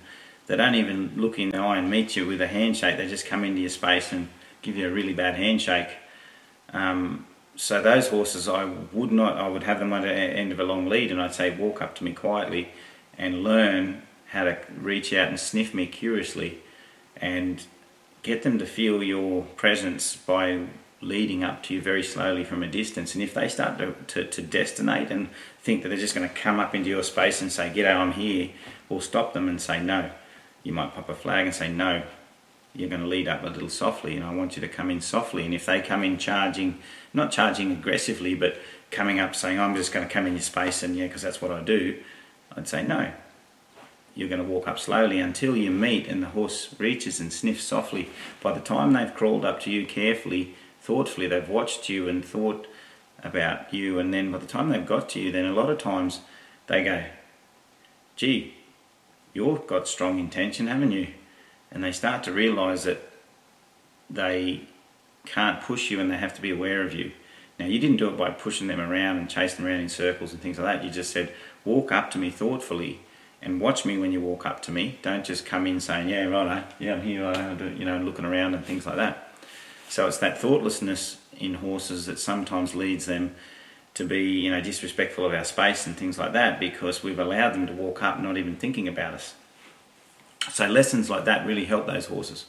they 0.48 0.56
don't 0.56 0.74
even 0.74 1.14
look 1.16 1.38
in 1.38 1.50
the 1.50 1.60
eye 1.60 1.78
and 1.78 1.92
meet 1.92 2.16
you 2.16 2.26
with 2.26 2.42
a 2.42 2.48
handshake. 2.48 2.98
They 2.98 3.08
just 3.08 3.28
come 3.28 3.44
into 3.44 3.62
your 3.62 3.70
space 3.70 4.12
and 4.12 4.28
give 4.64 4.76
you 4.76 4.88
a 4.88 4.92
really 4.92 5.14
bad 5.14 5.36
handshake. 5.36 5.90
Um, 6.74 7.28
so 7.56 7.80
those 7.84 8.08
horses, 8.08 8.48
I 8.48 8.64
would 8.92 9.12
not. 9.12 9.38
I 9.38 9.48
would 9.48 9.62
have 9.62 9.78
them 9.78 9.94
at 9.94 10.02
the 10.02 10.12
end 10.12 10.52
of 10.52 10.60
a 10.60 10.64
long 10.64 10.88
lead, 10.90 11.12
and 11.12 11.22
I'd 11.22 11.36
say, 11.36 11.56
walk 11.56 11.80
up 11.80 11.94
to 11.98 12.04
me 12.04 12.14
quietly, 12.14 12.70
and 13.20 13.44
learn 13.44 14.02
how 14.30 14.46
to 14.46 14.58
reach 14.76 15.14
out 15.14 15.28
and 15.28 15.40
sniff 15.40 15.76
me 15.76 15.86
curiously, 15.86 16.58
and 17.18 17.64
get 18.24 18.44
them 18.44 18.60
to 18.60 18.66
feel 18.66 19.04
your 19.04 19.44
presence 19.56 20.16
by 20.16 20.66
leading 21.02 21.44
up 21.44 21.64
to 21.64 21.74
you 21.74 21.82
very 21.82 22.04
slowly 22.04 22.44
from 22.44 22.62
a 22.62 22.68
distance. 22.68 23.14
And 23.14 23.24
if 23.24 23.34
they 23.34 23.48
start 23.48 23.78
to, 23.78 23.94
to, 24.08 24.26
to 24.26 24.42
destinate 24.42 25.10
and 25.12 25.30
think 25.62 25.84
that 25.84 25.90
they're 25.90 25.98
just 25.98 26.14
going 26.14 26.28
to 26.28 26.36
come 26.36 26.60
up 26.60 26.76
into 26.76 26.90
your 26.90 27.04
space 27.04 27.42
and 27.42 27.52
say, 27.52 27.70
G'day, 27.70 27.96
I'm 27.96 28.12
here, 28.12 28.50
we'll 28.90 29.00
stop 29.00 29.34
them 29.34 29.48
and 29.48 29.62
say, 29.62 29.82
No, 29.82 30.12
you 30.64 30.74
might 30.74 30.94
pop 30.94 31.10
a 31.10 31.16
flag 31.16 31.46
and 31.46 31.56
say, 31.56 31.72
no, 31.72 32.04
you're 32.74 32.90
going 32.90 33.02
to 33.02 33.08
lead 33.08 33.28
up 33.28 33.44
a 33.44 33.48
little 33.48 33.70
softly 33.70 34.16
and 34.16 34.24
I 34.24 34.34
want 34.34 34.56
you 34.56 34.62
to 34.62 34.68
come 34.68 34.92
in 34.92 35.02
softly. 35.02 35.46
And 35.46 35.54
if 35.54 35.66
they 35.66 35.82
come 35.82 36.04
in 36.04 36.18
charging, 36.18 36.80
not 37.14 37.32
charging 37.32 37.72
aggressively, 37.72 38.36
but 38.36 38.58
coming 38.92 39.20
up 39.20 39.36
saying, 39.36 39.60
I'm 39.60 39.76
just 39.76 39.92
going 39.92 40.08
to 40.08 40.14
come 40.14 40.28
in 40.28 40.34
your 40.34 40.42
space 40.42 40.84
and 40.84 40.96
yeah, 40.96 41.08
because 41.08 41.22
that's 41.22 41.42
what 41.42 41.52
I 41.52 41.62
do, 41.62 42.00
I'd 42.56 42.68
say, 42.68 42.84
no. 42.86 43.12
You're 44.20 44.28
going 44.28 44.44
to 44.44 44.54
walk 44.54 44.68
up 44.68 44.78
slowly 44.78 45.22
until 45.22 45.56
you 45.56 45.72
meet 45.72 46.06
and 46.10 46.22
the 46.22 46.28
horse 46.28 46.76
reaches 46.78 47.22
and 47.22 47.32
sniffs 47.32 47.64
softly. 47.64 48.10
By 48.44 48.52
the 48.52 48.60
time 48.60 48.92
they've 48.92 49.16
crawled 49.16 49.46
up 49.46 49.62
to 49.62 49.72
you 49.72 49.86
carefully, 49.86 50.56
thoughtfully, 50.82 51.26
they've 51.28 51.48
watched 51.48 51.88
you 51.88 52.10
and 52.10 52.26
thought 52.26 52.68
about 53.24 53.74
you. 53.74 53.98
And 53.98 54.14
then 54.14 54.30
by 54.30 54.40
the 54.40 54.46
time 54.46 54.72
they've 54.72 54.86
got 54.86 55.08
to 55.12 55.22
you, 55.22 55.32
then 55.32 55.46
a 55.46 55.54
lot 55.54 55.70
of 55.70 55.78
times 55.78 56.20
they 56.68 56.84
go, 56.84 57.06
gee, 58.18 58.56
you've 59.34 59.66
got 59.68 59.88
strong 59.88 60.20
intention, 60.20 60.68
haven't 60.68 60.92
you? 60.92 61.14
And 61.72 61.82
they 61.82 61.94
start 61.94 62.22
to 62.24 62.34
realise 62.34 62.84
that 62.84 63.00
they 64.10 64.64
can't 65.26 65.62
push 65.62 65.90
you 65.90 66.02
and 66.02 66.12
they 66.12 66.18
have 66.18 66.34
to 66.34 66.42
be 66.42 66.52
aware 66.52 66.82
of 66.82 66.94
you. 66.94 67.14
Now, 67.58 67.68
you 67.68 67.80
didn't 67.80 67.98
do 67.98 68.10
it 68.10 68.18
by 68.18 68.32
pushing 68.32 68.68
them 68.68 68.82
around 68.82 69.16
and 69.16 69.30
chasing 69.30 69.64
them 69.64 69.72
around 69.72 69.80
in 69.80 69.88
circles 69.88 70.34
and 70.34 70.42
things 70.42 70.60
like 70.60 70.82
that. 70.82 70.86
You 70.86 70.92
just 70.92 71.14
said, 71.14 71.32
walk 71.64 71.94
up 71.94 72.12
to 72.12 72.18
me 72.18 72.30
thoughtfully 72.30 73.00
and 73.42 73.62
watch 73.62 73.86
me 73.86 73.98
when 73.98 74.12
you 74.12 74.22
walk 74.22 74.46
up 74.46 74.62
to 74.64 74.72
me. 74.72 75.00
Don't 75.02 75.26
just 75.26 75.46
come 75.46 75.66
in 75.66 75.80
saying, 75.80 76.10
yeah, 76.10 76.26
right, 76.26 76.66
yeah, 76.80 76.94
I'm 76.94 77.02
here, 77.02 77.74
you 77.78 77.86
know, 77.86 77.98
looking 77.98 78.26
around 78.26 78.54
and 78.54 78.66
things 78.66 78.86
like 78.86 78.98
that. 78.98 79.34
So 79.88 80.08
it's 80.08 80.18
that 80.18 80.38
thoughtlessness 80.38 81.18
in 81.38 81.56
horses 81.56 82.06
that 82.06 82.20
sometimes 82.20 82.76
leads 82.76 83.06
them 83.06 83.36
to 83.96 84.06
be 84.06 84.22
you 84.22 84.50
know 84.50 84.62
disrespectful 84.62 85.26
of 85.26 85.34
our 85.34 85.44
space 85.44 85.86
and 85.86 85.98
things 85.98 86.18
like 86.18 86.34
that 86.34 86.60
because 86.60 87.04
we've 87.04 87.20
allowed 87.20 87.54
them 87.54 87.68
to 87.68 87.74
walk 87.74 88.02
up 88.02 88.20
not 88.20 88.38
even 88.38 88.56
thinking 88.56 88.88
about 88.88 89.14
us. 89.14 89.34
So 90.52 90.68
lessons 90.68 91.10
like 91.10 91.26
that 91.26 91.46
really 91.46 91.66
help 91.66 91.86
those 91.86 92.06
horses. 92.06 92.46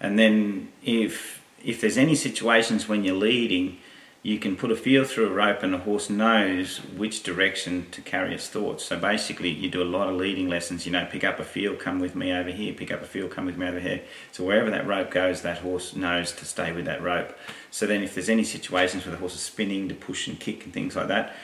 And 0.00 0.18
then 0.18 0.68
if 0.82 1.42
if 1.64 1.80
there's 1.80 1.96
any 1.96 2.14
situations 2.14 2.88
when 2.88 3.04
you're 3.04 3.14
leading 3.14 3.78
you 4.24 4.38
can 4.38 4.56
put 4.56 4.72
a 4.72 4.76
feel 4.76 5.04
through 5.04 5.28
a 5.28 5.30
rope 5.30 5.62
and 5.62 5.74
a 5.74 5.78
horse 5.78 6.08
knows 6.08 6.78
which 6.96 7.22
direction 7.22 7.86
to 7.90 8.00
carry 8.00 8.34
its 8.34 8.48
thoughts. 8.48 8.82
So 8.86 8.98
basically, 8.98 9.50
you 9.50 9.68
do 9.68 9.82
a 9.82 9.84
lot 9.84 10.08
of 10.08 10.16
leading 10.16 10.48
lessons. 10.48 10.86
You 10.86 10.92
know, 10.92 11.04
pick 11.04 11.22
up 11.24 11.38
a 11.38 11.44
feel, 11.44 11.76
come 11.76 12.00
with 12.00 12.16
me 12.16 12.32
over 12.32 12.48
here, 12.48 12.72
pick 12.72 12.90
up 12.90 13.02
a 13.02 13.04
feel, 13.04 13.28
come 13.28 13.44
with 13.44 13.58
me 13.58 13.68
over 13.68 13.78
here. 13.78 14.00
So 14.32 14.42
wherever 14.42 14.70
that 14.70 14.86
rope 14.86 15.10
goes, 15.10 15.42
that 15.42 15.58
horse 15.58 15.94
knows 15.94 16.32
to 16.32 16.46
stay 16.46 16.72
with 16.72 16.86
that 16.86 17.02
rope. 17.02 17.36
So 17.70 17.86
then, 17.86 18.02
if 18.02 18.14
there's 18.14 18.30
any 18.30 18.44
situations 18.44 19.04
where 19.04 19.12
the 19.12 19.18
horse 19.18 19.34
is 19.34 19.42
spinning 19.42 19.90
to 19.90 19.94
push 19.94 20.26
and 20.26 20.40
kick 20.40 20.64
and 20.64 20.72
things 20.72 20.96
like 20.96 21.08
that, 21.08 21.36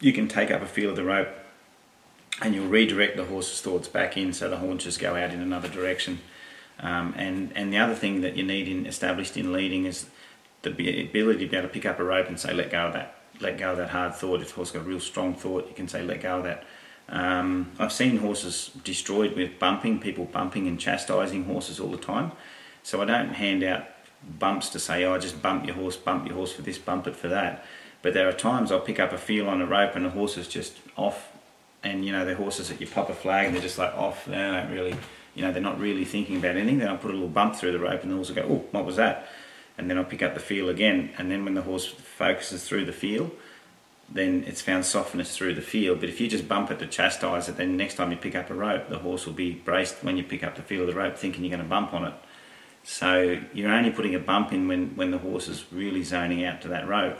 you 0.00 0.14
can 0.14 0.26
take 0.26 0.50
up 0.50 0.62
a 0.62 0.66
feel 0.66 0.88
of 0.88 0.96
the 0.96 1.04
rope 1.04 1.28
and 2.40 2.54
you'll 2.54 2.68
redirect 2.68 3.18
the 3.18 3.26
horse's 3.26 3.60
thoughts 3.60 3.88
back 3.88 4.16
in 4.16 4.32
so 4.32 4.48
the 4.48 4.56
haunches 4.56 4.96
go 4.96 5.16
out 5.16 5.32
in 5.32 5.42
another 5.42 5.68
direction. 5.68 6.20
Um, 6.78 7.12
and, 7.18 7.52
and 7.54 7.70
the 7.70 7.76
other 7.76 7.94
thing 7.94 8.22
that 8.22 8.36
you 8.36 8.42
need 8.42 8.68
in 8.68 8.86
established 8.86 9.36
in 9.36 9.52
leading 9.52 9.84
is 9.84 10.06
the 10.62 11.02
ability 11.02 11.44
to 11.44 11.50
be 11.50 11.56
able 11.56 11.68
to 11.68 11.72
pick 11.72 11.86
up 11.86 11.98
a 11.98 12.04
rope 12.04 12.28
and 12.28 12.38
say, 12.38 12.52
let 12.52 12.70
go 12.70 12.86
of 12.86 12.92
that, 12.92 13.16
let 13.40 13.58
go 13.58 13.72
of 13.72 13.78
that 13.78 13.90
hard 13.90 14.14
thought. 14.14 14.40
If 14.40 14.48
the 14.48 14.54
horse 14.54 14.70
got 14.70 14.80
a 14.80 14.84
real 14.84 15.00
strong 15.00 15.34
thought, 15.34 15.68
you 15.68 15.74
can 15.74 15.88
say, 15.88 16.02
let 16.02 16.20
go 16.22 16.38
of 16.38 16.44
that. 16.44 16.64
Um, 17.08 17.72
I've 17.78 17.92
seen 17.92 18.18
horses 18.18 18.70
destroyed 18.84 19.34
with 19.34 19.58
bumping, 19.58 19.98
people 19.98 20.26
bumping 20.26 20.68
and 20.68 20.78
chastising 20.78 21.44
horses 21.44 21.80
all 21.80 21.90
the 21.90 21.96
time. 21.96 22.32
So 22.82 23.02
I 23.02 23.04
don't 23.04 23.30
hand 23.30 23.64
out 23.64 23.84
bumps 24.38 24.68
to 24.70 24.78
say, 24.78 25.04
oh, 25.04 25.14
I 25.14 25.18
just 25.18 25.42
bump 25.42 25.66
your 25.66 25.74
horse, 25.74 25.96
bump 25.96 26.26
your 26.26 26.36
horse 26.36 26.52
for 26.52 26.62
this, 26.62 26.78
bump 26.78 27.06
it 27.06 27.16
for 27.16 27.28
that. 27.28 27.64
But 28.02 28.14
there 28.14 28.28
are 28.28 28.32
times 28.32 28.70
I'll 28.72 28.80
pick 28.80 29.00
up 29.00 29.12
a 29.12 29.18
feel 29.18 29.48
on 29.48 29.60
a 29.60 29.66
rope 29.66 29.96
and 29.96 30.04
the 30.04 30.10
horse 30.10 30.36
is 30.36 30.48
just 30.48 30.78
off. 30.96 31.32
And, 31.82 32.04
you 32.04 32.12
know, 32.12 32.24
the 32.24 32.34
horses 32.34 32.68
that 32.68 32.80
you 32.80 32.86
pop 32.86 33.08
a 33.08 33.14
flag 33.14 33.46
and 33.46 33.54
they're 33.54 33.62
just 33.62 33.78
like 33.78 33.94
off. 33.94 34.26
They 34.26 34.36
don't 34.36 34.70
really, 34.70 34.94
you 35.34 35.42
know, 35.42 35.52
they're 35.52 35.62
not 35.62 35.80
really 35.80 36.04
thinking 36.04 36.36
about 36.36 36.56
anything. 36.56 36.78
Then 36.78 36.88
I'll 36.88 36.98
put 36.98 37.10
a 37.10 37.14
little 37.14 37.28
bump 37.28 37.56
through 37.56 37.72
the 37.72 37.78
rope 37.78 38.02
and 38.02 38.10
the 38.10 38.16
horse 38.16 38.28
will 38.28 38.36
go, 38.36 38.42
oh, 38.42 38.64
what 38.70 38.84
was 38.84 38.96
that? 38.96 39.28
And 39.80 39.88
then 39.88 39.96
I'll 39.96 40.04
pick 40.04 40.22
up 40.22 40.34
the 40.34 40.40
feel 40.40 40.68
again. 40.68 41.10
And 41.16 41.30
then 41.30 41.42
when 41.42 41.54
the 41.54 41.62
horse 41.62 41.86
focuses 41.86 42.68
through 42.68 42.84
the 42.84 42.92
feel, 42.92 43.30
then 44.12 44.44
it's 44.46 44.60
found 44.60 44.84
softness 44.84 45.34
through 45.34 45.54
the 45.54 45.62
feel. 45.62 45.96
But 45.96 46.10
if 46.10 46.20
you 46.20 46.28
just 46.28 46.46
bump 46.46 46.70
it 46.70 46.80
to 46.80 46.86
chastise 46.86 47.48
it, 47.48 47.56
then 47.56 47.78
next 47.78 47.94
time 47.94 48.10
you 48.10 48.18
pick 48.18 48.34
up 48.34 48.50
a 48.50 48.54
rope, 48.54 48.90
the 48.90 48.98
horse 48.98 49.24
will 49.24 49.32
be 49.32 49.52
braced 49.52 50.04
when 50.04 50.18
you 50.18 50.22
pick 50.22 50.44
up 50.44 50.56
the 50.56 50.62
feel 50.62 50.82
of 50.82 50.86
the 50.88 50.94
rope, 50.94 51.16
thinking 51.16 51.44
you're 51.44 51.56
going 51.56 51.62
to 51.62 51.68
bump 51.68 51.94
on 51.94 52.04
it. 52.04 52.14
So 52.84 53.40
you're 53.54 53.72
only 53.72 53.90
putting 53.90 54.14
a 54.14 54.18
bump 54.18 54.52
in 54.52 54.68
when, 54.68 54.96
when 54.96 55.12
the 55.12 55.18
horse 55.18 55.48
is 55.48 55.64
really 55.72 56.02
zoning 56.02 56.44
out 56.44 56.60
to 56.62 56.68
that 56.68 56.86
rope 56.86 57.18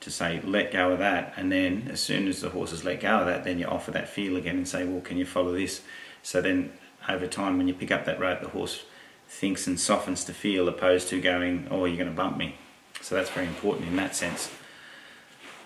to 0.00 0.10
say, 0.10 0.42
let 0.44 0.70
go 0.70 0.90
of 0.92 0.98
that. 0.98 1.32
And 1.36 1.50
then 1.50 1.88
as 1.90 2.00
soon 2.00 2.28
as 2.28 2.42
the 2.42 2.50
horse 2.50 2.72
has 2.72 2.84
let 2.84 3.00
go 3.00 3.20
of 3.20 3.26
that, 3.26 3.44
then 3.44 3.58
you 3.58 3.64
offer 3.64 3.90
that 3.92 4.08
feel 4.08 4.36
again 4.36 4.56
and 4.56 4.68
say, 4.68 4.84
well, 4.84 5.00
can 5.00 5.16
you 5.16 5.24
follow 5.24 5.52
this? 5.52 5.80
So 6.22 6.42
then 6.42 6.72
over 7.08 7.26
time, 7.26 7.56
when 7.56 7.68
you 7.68 7.74
pick 7.74 7.90
up 7.90 8.04
that 8.04 8.20
rope, 8.20 8.42
the 8.42 8.48
horse 8.48 8.84
thinks 9.32 9.66
and 9.66 9.80
softens 9.80 10.24
to 10.24 10.34
feel 10.34 10.68
opposed 10.68 11.08
to 11.08 11.20
going, 11.20 11.66
oh, 11.70 11.86
you're 11.86 11.96
going 11.96 12.08
to 12.08 12.14
bump 12.14 12.36
me. 12.36 12.54
So 13.00 13.16
that's 13.16 13.30
very 13.30 13.46
important 13.46 13.88
in 13.88 13.96
that 13.96 14.14
sense. 14.14 14.50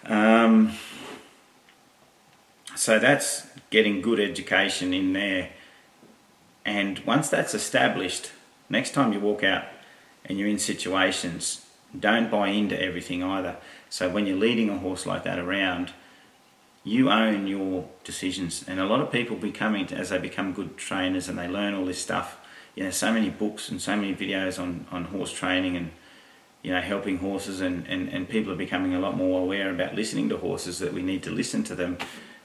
Um, 0.05 0.72
so 2.76 2.98
that's 2.98 3.48
getting 3.70 4.00
good 4.00 4.20
education 4.20 4.94
in 4.94 5.12
there. 5.12 5.50
And 6.64 7.00
once 7.00 7.29
that's 7.29 7.55
established, 7.55 8.31
next 8.70 8.92
time 8.92 9.12
you 9.12 9.20
walk 9.20 9.42
out 9.42 9.64
and 10.24 10.38
you're 10.38 10.48
in 10.48 10.59
situations, 10.59 11.66
don't 11.98 12.31
buy 12.31 12.48
into 12.48 12.81
everything 12.81 13.22
either. 13.22 13.57
So 13.90 14.09
when 14.09 14.26
you're 14.26 14.37
leading 14.37 14.70
a 14.70 14.79
horse 14.79 15.07
like 15.07 15.24
that 15.24 15.38
around, 15.38 15.92
you 16.85 17.11
own 17.11 17.48
your 17.48 17.88
decisions. 18.05 18.64
And 18.66 18.79
a 18.79 18.87
lot 18.87 19.00
of 19.00 19.11
people 19.11 19.37
becoming 19.37 19.92
as 19.92 20.11
they 20.11 20.18
become 20.18 20.52
good 20.52 20.76
trainers 20.76 21.29
and 21.29 21.37
they 21.37 21.48
learn 21.48 21.74
all 21.74 21.85
this 21.85 22.00
stuff. 22.00 22.38
You 22.77 22.85
know, 22.85 22.91
so 22.91 23.12
many 23.12 23.31
books 23.31 23.69
and 23.69 23.83
so 23.83 23.97
many 23.97 24.15
videos 24.15 24.62
on, 24.62 24.87
on 24.93 25.05
horse 25.07 25.33
training 25.33 25.77
and 25.77 25.91
you 26.62 26.73
know 26.73 26.81
helping 26.81 27.19
horses 27.19 27.61
and, 27.61 27.87
and, 27.89 28.09
and 28.09 28.29
people 28.29 28.53
are 28.53 28.57
becoming 28.57 28.95
a 28.95 29.01
lot 29.01 29.17
more 29.17 29.41
aware 29.41 29.71
about 29.71 29.95
listening 29.95 30.29
to 30.29 30.37
horses 30.37 30.79
that 30.79 30.93
we 30.93 31.03
need 31.03 31.23
to 31.25 31.31
listen 31.31 31.65
to 31.65 31.75
them 31.75 31.99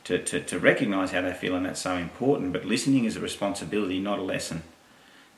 to, 0.05 0.17
to, 0.23 0.41
to 0.41 0.57
recognize 0.57 1.11
how 1.11 1.21
they 1.21 1.33
feel 1.33 1.55
and 1.55 1.65
that's 1.65 1.81
so 1.81 1.95
important. 1.95 2.53
But 2.53 2.65
listening 2.65 3.05
is 3.05 3.15
a 3.15 3.19
responsibility, 3.19 3.99
not 3.99 4.17
a 4.17 4.23
lesson. 4.23 4.63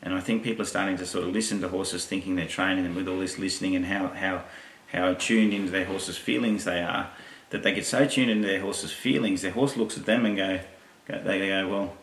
And 0.02 0.14
I 0.14 0.20
think 0.20 0.44
people 0.44 0.64
are 0.64 0.66
starting 0.66 0.98
to 0.98 1.06
sort 1.06 1.26
of 1.26 1.34
listen 1.34 1.62
to 1.62 1.70
horses 1.70 2.06
thinking 2.06 2.36
they're 2.36 2.48
training 2.48 2.84
them 2.84 2.96
with 2.96 3.08
all 3.08 3.20
this 3.20 3.40
listening 3.40 3.76
and 3.76 3.86
how, 3.86 4.08
how, 4.10 4.44
how 4.92 5.14
tuned 5.14 5.54
into 5.54 5.72
their 5.72 5.86
horse's 5.86 6.18
feelings 6.18 6.66
they 6.66 6.82
are 6.82 7.10
that 7.54 7.62
they 7.62 7.74
get 7.74 7.86
so 7.86 8.06
tuned 8.06 8.32
into 8.32 8.48
their 8.48 8.62
horse's 8.62 8.92
feelings, 8.92 9.44
their 9.44 9.52
horse 9.52 9.78
looks 9.78 9.96
at 9.96 10.06
them 10.06 10.26
and 10.26 10.36
go, 10.36 10.60
they 11.08 11.48
go, 11.48 11.68
well, 11.70 11.94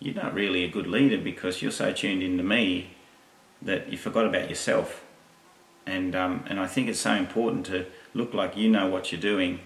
you're 0.00 0.14
not 0.14 0.34
really 0.34 0.64
a 0.64 0.68
good 0.68 0.86
leader 0.86 1.18
because 1.18 1.62
you're 1.62 1.70
so 1.70 1.92
tuned 1.92 2.22
into 2.22 2.42
me 2.42 2.90
that 3.62 3.92
you 3.92 3.98
forgot 3.98 4.26
about 4.26 4.48
yourself. 4.48 5.04
And 5.86 6.16
um, 6.16 6.44
and 6.48 6.58
I 6.58 6.66
think 6.66 6.88
it's 6.88 7.00
so 7.00 7.14
important 7.14 7.66
to 7.66 7.86
look 8.14 8.34
like 8.34 8.56
you 8.56 8.68
know 8.70 8.88
what 8.88 9.12
you're 9.12 9.20
doing. 9.20 9.60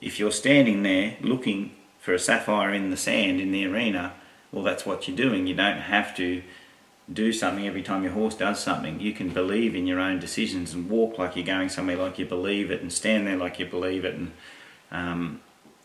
If 0.00 0.18
you're 0.18 0.32
standing 0.32 0.82
there 0.82 1.16
looking 1.20 1.74
for 1.98 2.12
a 2.12 2.18
sapphire 2.18 2.72
in 2.72 2.90
the 2.90 2.96
sand 2.96 3.40
in 3.40 3.52
the 3.52 3.66
arena, 3.66 4.14
well, 4.52 4.64
that's 4.64 4.86
what 4.86 5.06
you're 5.06 5.16
doing. 5.16 5.46
You 5.46 5.54
don't 5.54 5.80
have 5.80 6.16
to 6.16 6.42
do 7.12 7.32
something 7.32 7.66
every 7.66 7.82
time 7.82 8.02
your 8.02 8.12
horse 8.12 8.34
does 8.34 8.60
something. 8.60 9.00
You 9.00 9.12
can 9.12 9.30
believe 9.30 9.74
in 9.74 9.86
your 9.86 10.00
own 10.00 10.18
decisions 10.18 10.74
and 10.74 10.90
walk 10.90 11.18
like 11.18 11.36
you're 11.36 11.44
going 11.44 11.68
somewhere 11.68 11.96
like 11.96 12.18
you 12.18 12.26
believe 12.26 12.70
it 12.70 12.82
and 12.82 12.92
stand 12.92 13.26
there 13.26 13.36
like 13.36 13.58
you 13.58 13.66
believe 13.66 14.04
it. 14.04 14.14
And, 14.14 14.32
um, 14.90 15.40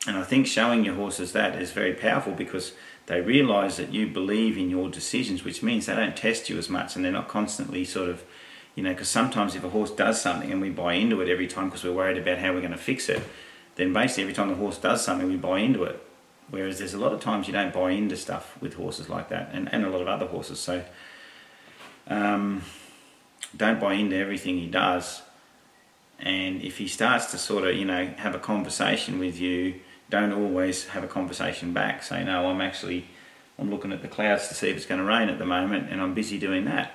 and 0.06 0.18
I 0.18 0.24
think 0.24 0.48
showing 0.48 0.84
your 0.84 0.96
horses 0.96 1.32
that 1.32 1.62
is 1.62 1.72
very 1.72 1.94
powerful 1.94 2.34
because 2.34 2.74
they 3.06 3.22
realise 3.22 3.78
that 3.78 3.94
you 3.94 4.08
believe 4.08 4.58
in 4.58 4.70
your 4.70 4.90
decisions, 4.90 5.44
which 5.44 5.62
means 5.62 5.86
they 5.86 5.96
don't 5.96 6.16
test 6.16 6.50
you 6.50 6.58
as 6.58 6.70
much 6.70 6.96
and 6.96 7.04
they're 7.04 7.12
not 7.12 7.28
constantly 7.28 7.84
sort 7.84 8.10
of, 8.10 8.24
you 8.76 8.84
know, 8.84 8.92
because 8.92 9.10
sometimes 9.10 9.56
if 9.56 9.64
a 9.64 9.70
horse 9.70 9.92
does 9.92 10.22
something 10.22 10.52
and 10.52 10.62
we 10.62 10.70
buy 10.70 10.94
into 10.94 11.20
it 11.22 11.30
every 11.30 11.48
time 11.48 11.66
because 11.66 11.84
we're 11.84 11.92
worried 11.94 12.18
about 12.18 12.38
how 12.38 12.54
we're 12.54 12.62
going 12.62 12.72
to 12.72 12.78
fix 12.78 13.10
it, 13.10 13.22
then 13.76 13.92
basically 13.92 14.24
every 14.24 14.34
time 14.34 14.50
the 14.50 14.56
horse 14.56 14.78
does 14.78 15.04
something, 15.04 15.28
we 15.28 15.36
buy 15.36 15.60
into 15.60 15.84
it. 15.84 16.02
Whereas 16.50 16.80
there's 16.80 16.94
a 16.94 17.00
lot 17.00 17.14
of 17.14 17.20
times 17.20 17.48
you 17.48 17.54
don't 17.54 17.74
buy 17.74 17.92
into 17.92 18.16
stuff 18.16 18.60
with 18.62 18.76
horses 18.76 19.10
like 19.10 19.30
that 19.30 19.50
and, 19.54 19.72
and 19.74 19.86
a 19.86 19.90
lot 19.90 20.02
of 20.02 20.08
other 20.08 20.28
horses. 20.28 20.60
So 20.60 20.84
um, 22.08 22.62
don't 23.56 23.80
buy 23.80 23.96
into 23.96 24.16
everything 24.16 24.58
he 24.58 24.68
does. 24.68 25.24
And 26.20 26.62
if 26.62 26.78
he 26.78 26.88
starts 26.88 27.28
to 27.32 27.38
sort 27.38 27.68
of, 27.68 27.76
you 27.76 27.86
know, 27.86 28.08
have 28.18 28.34
a 28.34 28.40
conversation 28.40 29.20
with 29.20 29.40
you, 29.40 29.82
don't 30.14 30.32
always 30.32 30.90
have 30.90 31.04
a 31.04 31.08
conversation 31.08 31.74
back. 31.74 32.04
Say, 32.04 32.24
no, 32.24 32.48
I'm 32.48 32.62
actually, 32.62 33.08
I'm 33.58 33.72
looking 33.72 33.92
at 33.92 34.04
the 34.04 34.08
clouds 34.08 34.48
to 34.50 34.54
see 34.54 34.70
if 34.70 34.78
it's 34.78 34.86
going 34.86 35.02
to 35.02 35.06
rain 35.06 35.28
at 35.28 35.40
the 35.40 35.46
moment, 35.46 35.90
and 35.90 36.00
I'm 36.00 36.14
busy 36.14 36.38
doing 36.38 36.66
that. 36.66 36.92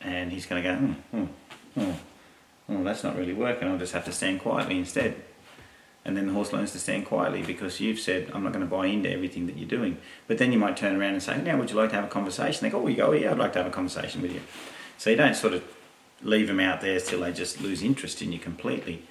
And 0.00 0.30
he's 0.30 0.46
going 0.46 0.62
to 0.62 0.68
go, 0.68 0.76
hmm, 0.76 0.92
hmm, 1.10 1.80
hmm, 1.80 1.90
hmm, 2.68 2.84
that's 2.84 3.02
not 3.02 3.16
really 3.16 3.32
working. 3.32 3.66
I'll 3.66 3.76
just 3.76 3.92
have 3.92 4.04
to 4.04 4.12
stand 4.12 4.40
quietly 4.40 4.78
instead. 4.78 5.20
And 6.04 6.16
then 6.16 6.28
the 6.28 6.32
horse 6.32 6.52
learns 6.52 6.70
to 6.72 6.78
stand 6.78 7.06
quietly 7.06 7.42
because 7.42 7.80
you've 7.80 7.98
said, 7.98 8.30
I'm 8.32 8.44
not 8.44 8.52
going 8.52 8.64
to 8.64 8.70
buy 8.70 8.86
into 8.86 9.10
everything 9.10 9.46
that 9.46 9.56
you're 9.56 9.68
doing. 9.68 9.98
But 10.28 10.38
then 10.38 10.52
you 10.52 10.58
might 10.58 10.76
turn 10.76 10.94
around 10.94 11.14
and 11.14 11.22
say, 11.22 11.42
Now, 11.42 11.56
would 11.56 11.70
you 11.70 11.76
like 11.76 11.90
to 11.90 11.96
have 11.96 12.04
a 12.04 12.08
conversation? 12.08 12.62
They 12.62 12.70
go, 12.70 12.84
Oh, 12.84 12.86
you 12.86 12.96
go, 12.96 13.10
yeah, 13.12 13.32
I'd 13.32 13.38
like 13.38 13.54
to 13.54 13.58
have 13.58 13.66
a 13.66 13.74
conversation 13.74 14.22
with 14.22 14.32
you. 14.32 14.42
So 14.96 15.10
you 15.10 15.16
don't 15.16 15.34
sort 15.34 15.54
of 15.54 15.64
leave 16.22 16.46
them 16.46 16.60
out 16.60 16.82
there 16.82 17.00
till 17.00 17.20
they 17.20 17.32
just 17.32 17.60
lose 17.60 17.82
interest 17.82 18.22
in 18.22 18.30
you 18.30 18.38
completely. 18.38 19.02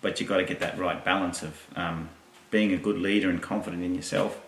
But 0.00 0.20
you've 0.20 0.28
got 0.28 0.36
to 0.36 0.44
get 0.44 0.60
that 0.60 0.78
right 0.78 1.02
balance 1.02 1.42
of 1.42 1.66
um, 1.74 2.10
being 2.52 2.72
a 2.72 2.76
good 2.76 2.98
leader 2.98 3.28
and 3.28 3.42
confident 3.42 3.82
in 3.82 3.96
yourself. 3.96 4.40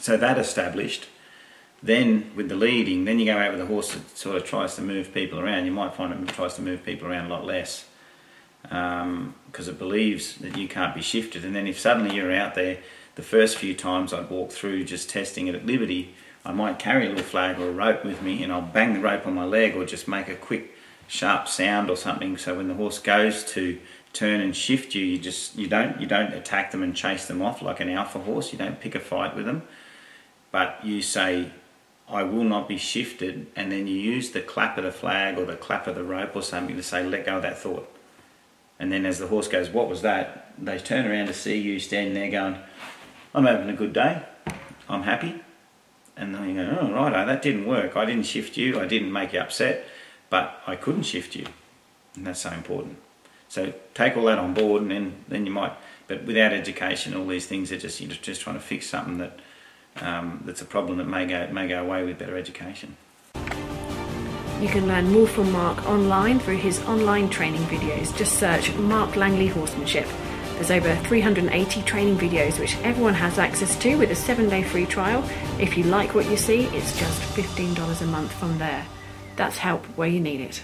So 0.00 0.16
that 0.16 0.38
established, 0.38 1.08
then 1.82 2.30
with 2.34 2.48
the 2.48 2.54
leading, 2.54 3.04
then 3.04 3.18
you 3.18 3.26
go 3.26 3.36
out 3.36 3.52
with 3.52 3.60
a 3.60 3.66
horse 3.66 3.92
that 3.92 4.16
sort 4.16 4.36
of 4.36 4.44
tries 4.44 4.76
to 4.76 4.82
move 4.82 5.12
people 5.12 5.38
around. 5.38 5.66
You 5.66 5.72
might 5.72 5.94
find 5.94 6.12
it 6.12 6.32
tries 6.32 6.54
to 6.54 6.62
move 6.62 6.82
people 6.82 7.08
around 7.08 7.26
a 7.26 7.28
lot 7.28 7.44
less 7.44 7.84
because 8.62 9.02
um, 9.02 9.34
it 9.56 9.78
believes 9.78 10.36
that 10.36 10.56
you 10.56 10.68
can't 10.68 10.94
be 10.94 11.02
shifted. 11.02 11.44
And 11.44 11.54
then 11.54 11.66
if 11.66 11.78
suddenly 11.78 12.14
you're 12.14 12.32
out 12.32 12.54
there, 12.54 12.78
the 13.16 13.22
first 13.22 13.58
few 13.58 13.74
times 13.74 14.14
I'd 14.14 14.30
walk 14.30 14.52
through 14.52 14.84
just 14.84 15.10
testing 15.10 15.48
it 15.48 15.54
at 15.54 15.66
liberty, 15.66 16.14
I 16.44 16.52
might 16.52 16.78
carry 16.78 17.06
a 17.06 17.08
little 17.10 17.24
flag 17.24 17.58
or 17.58 17.68
a 17.68 17.72
rope 17.72 18.04
with 18.04 18.22
me 18.22 18.42
and 18.42 18.52
I'll 18.52 18.62
bang 18.62 18.94
the 18.94 19.00
rope 19.00 19.26
on 19.26 19.34
my 19.34 19.44
leg 19.44 19.76
or 19.76 19.84
just 19.84 20.08
make 20.08 20.28
a 20.28 20.34
quick 20.34 20.72
sharp 21.08 21.46
sound 21.46 21.90
or 21.90 21.96
something 21.96 22.38
so 22.38 22.56
when 22.56 22.68
the 22.68 22.74
horse 22.74 22.98
goes 22.98 23.44
to 23.44 23.78
turn 24.12 24.40
and 24.40 24.54
shift 24.54 24.94
you 24.94 25.04
you 25.04 25.18
just 25.18 25.56
you 25.56 25.66
don't 25.66 26.00
you 26.00 26.06
don't 26.06 26.32
attack 26.34 26.70
them 26.70 26.82
and 26.82 26.94
chase 26.94 27.26
them 27.26 27.40
off 27.40 27.62
like 27.62 27.80
an 27.80 27.88
alpha 27.88 28.18
horse 28.18 28.52
you 28.52 28.58
don't 28.58 28.80
pick 28.80 28.94
a 28.94 29.00
fight 29.00 29.34
with 29.34 29.46
them 29.46 29.62
but 30.50 30.78
you 30.84 31.00
say 31.00 31.50
I 32.08 32.22
will 32.24 32.44
not 32.44 32.68
be 32.68 32.76
shifted 32.76 33.46
and 33.56 33.72
then 33.72 33.86
you 33.86 33.94
use 33.94 34.30
the 34.30 34.42
clap 34.42 34.76
of 34.76 34.84
the 34.84 34.92
flag 34.92 35.38
or 35.38 35.46
the 35.46 35.56
clap 35.56 35.86
of 35.86 35.94
the 35.94 36.04
rope 36.04 36.36
or 36.36 36.42
something 36.42 36.76
to 36.76 36.82
say 36.82 37.02
let 37.02 37.24
go 37.24 37.36
of 37.36 37.42
that 37.42 37.58
thought 37.58 37.88
and 38.82 38.90
then 38.90 39.06
as 39.06 39.20
the 39.20 39.28
horse 39.28 39.46
goes, 39.46 39.70
What 39.70 39.88
was 39.88 40.02
that? 40.02 40.52
They 40.58 40.76
turn 40.76 41.06
around 41.06 41.28
to 41.28 41.34
see 41.34 41.56
you 41.56 41.78
standing 41.78 42.14
there 42.14 42.28
going, 42.28 42.58
I'm 43.32 43.44
having 43.44 43.70
a 43.70 43.74
good 43.74 43.92
day. 43.92 44.24
I'm 44.88 45.04
happy. 45.04 45.40
And 46.16 46.34
then 46.34 46.48
you 46.48 46.54
go, 46.56 46.78
Oh, 46.80 46.92
righto, 46.92 47.24
that 47.24 47.42
didn't 47.42 47.64
work. 47.64 47.96
I 47.96 48.04
didn't 48.04 48.26
shift 48.26 48.56
you. 48.56 48.80
I 48.80 48.86
didn't 48.86 49.12
make 49.12 49.34
you 49.34 49.38
upset, 49.38 49.86
but 50.30 50.60
I 50.66 50.74
couldn't 50.74 51.04
shift 51.04 51.36
you. 51.36 51.46
And 52.16 52.26
that's 52.26 52.40
so 52.40 52.50
important. 52.50 52.98
So 53.52 53.70
take 53.92 54.16
all 54.16 54.24
that 54.24 54.38
on 54.38 54.54
board, 54.54 54.80
and 54.80 54.90
then, 54.90 55.24
then 55.28 55.44
you 55.44 55.52
might. 55.52 55.74
But 56.08 56.24
without 56.24 56.54
education, 56.54 57.14
all 57.14 57.26
these 57.26 57.44
things 57.44 57.70
are 57.70 57.76
just 57.76 58.00
you're 58.00 58.08
just 58.08 58.40
trying 58.40 58.56
to 58.56 58.62
fix 58.62 58.88
something 58.88 59.18
that 59.18 59.38
um, 60.00 60.42
that's 60.46 60.62
a 60.62 60.64
problem 60.64 60.96
that 60.96 61.04
may 61.04 61.26
go 61.26 61.46
may 61.48 61.68
go 61.68 61.82
away 61.82 62.02
with 62.02 62.18
better 62.18 62.34
education. 62.38 62.96
You 63.34 64.68
can 64.68 64.88
learn 64.88 65.12
more 65.12 65.26
from 65.26 65.52
Mark 65.52 65.84
online 65.86 66.40
through 66.40 66.56
his 66.56 66.80
online 66.84 67.28
training 67.28 67.60
videos. 67.64 68.16
Just 68.16 68.38
search 68.38 68.74
Mark 68.76 69.16
Langley 69.16 69.48
Horsemanship. 69.48 70.08
There's 70.54 70.70
over 70.70 70.96
380 71.04 71.82
training 71.82 72.16
videos 72.16 72.58
which 72.58 72.78
everyone 72.78 73.12
has 73.12 73.38
access 73.38 73.76
to 73.80 73.96
with 73.96 74.12
a 74.12 74.14
seven 74.14 74.48
day 74.48 74.62
free 74.62 74.86
trial. 74.86 75.22
If 75.60 75.76
you 75.76 75.84
like 75.84 76.14
what 76.14 76.24
you 76.30 76.38
see, 76.38 76.62
it's 76.68 76.98
just 76.98 77.20
$15 77.36 78.00
a 78.00 78.06
month 78.06 78.32
from 78.32 78.56
there. 78.56 78.86
That's 79.36 79.58
help 79.58 79.84
where 79.98 80.08
you 80.08 80.20
need 80.20 80.40
it. 80.40 80.62